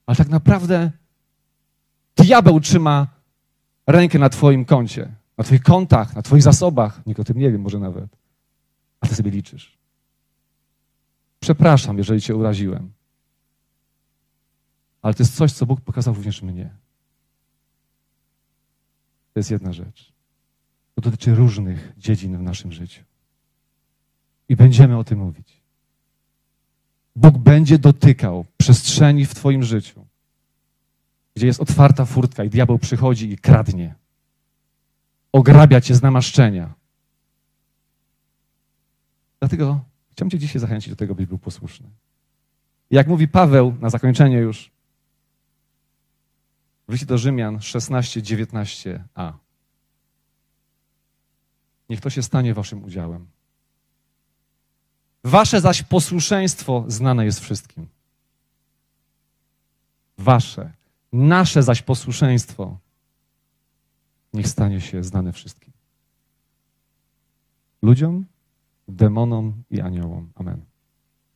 Ale 0.06 0.16
tak 0.16 0.28
naprawdę 0.28 0.90
diabeł 2.16 2.60
trzyma 2.60 3.06
rękę 3.86 4.18
na 4.18 4.28
Twoim 4.28 4.64
koncie, 4.64 5.14
na 5.38 5.44
Twoich 5.44 5.62
kontach, 5.62 6.16
na 6.16 6.22
Twoich 6.22 6.42
zasobach. 6.42 7.06
Nikt 7.06 7.20
o 7.20 7.24
tym 7.24 7.38
nie 7.38 7.50
wie, 7.50 7.58
może 7.58 7.78
nawet. 7.78 8.16
A 9.00 9.06
Ty 9.06 9.14
sobie 9.14 9.30
liczysz. 9.30 9.78
Przepraszam, 11.40 11.98
jeżeli 11.98 12.20
Cię 12.20 12.36
uraziłem. 12.36 12.92
Ale 15.02 15.14
to 15.14 15.22
jest 15.22 15.36
coś, 15.36 15.52
co 15.52 15.66
Bóg 15.66 15.80
pokazał 15.80 16.14
również 16.14 16.42
mnie. 16.42 16.70
To 19.32 19.40
jest 19.40 19.50
jedna 19.50 19.72
rzecz. 19.72 20.12
To 20.94 21.00
dotyczy 21.00 21.34
różnych 21.34 21.92
dziedzin 21.96 22.38
w 22.38 22.42
naszym 22.42 22.72
życiu. 22.72 23.04
I 24.48 24.56
będziemy 24.56 24.98
o 24.98 25.04
tym 25.04 25.18
mówić. 25.18 25.59
Bóg 27.20 27.38
będzie 27.38 27.78
dotykał 27.78 28.44
przestrzeni 28.56 29.26
w 29.26 29.34
Twoim 29.34 29.62
życiu, 29.62 30.06
gdzie 31.36 31.46
jest 31.46 31.60
otwarta 31.60 32.04
furtka 32.04 32.44
i 32.44 32.50
diabeł 32.50 32.78
przychodzi 32.78 33.32
i 33.32 33.38
kradnie. 33.38 33.94
Ograbia 35.32 35.80
Cię 35.80 35.94
z 35.94 36.02
namaszczenia. 36.02 36.74
Dlatego 39.40 39.80
chciałbym 40.10 40.30
Cię 40.30 40.38
dzisiaj 40.38 40.60
zachęcić 40.60 40.90
do 40.90 40.96
tego, 40.96 41.14
byś 41.14 41.26
był 41.26 41.38
posłuszny. 41.38 41.90
Jak 42.90 43.06
mówi 43.06 43.28
Paweł 43.28 43.76
na 43.80 43.90
zakończenie 43.90 44.36
już, 44.36 44.70
w 46.88 47.04
do 47.04 47.18
Rzymian 47.18 47.60
16, 47.60 48.20
19a. 48.20 49.32
Niech 51.88 52.00
to 52.00 52.10
się 52.10 52.22
stanie 52.22 52.54
waszym 52.54 52.84
udziałem. 52.84 53.26
Wasze 55.24 55.60
zaś 55.60 55.82
posłuszeństwo 55.82 56.84
znane 56.88 57.24
jest 57.24 57.40
wszystkim. 57.40 57.86
Wasze, 60.18 60.72
nasze 61.12 61.62
zaś 61.62 61.82
posłuszeństwo 61.82 62.78
niech 64.32 64.48
stanie 64.48 64.80
się 64.80 65.04
znane 65.04 65.32
wszystkim. 65.32 65.72
Ludziom, 67.82 68.24
demonom 68.88 69.62
i 69.70 69.80
aniołom. 69.80 70.32
Amen. 70.34 70.69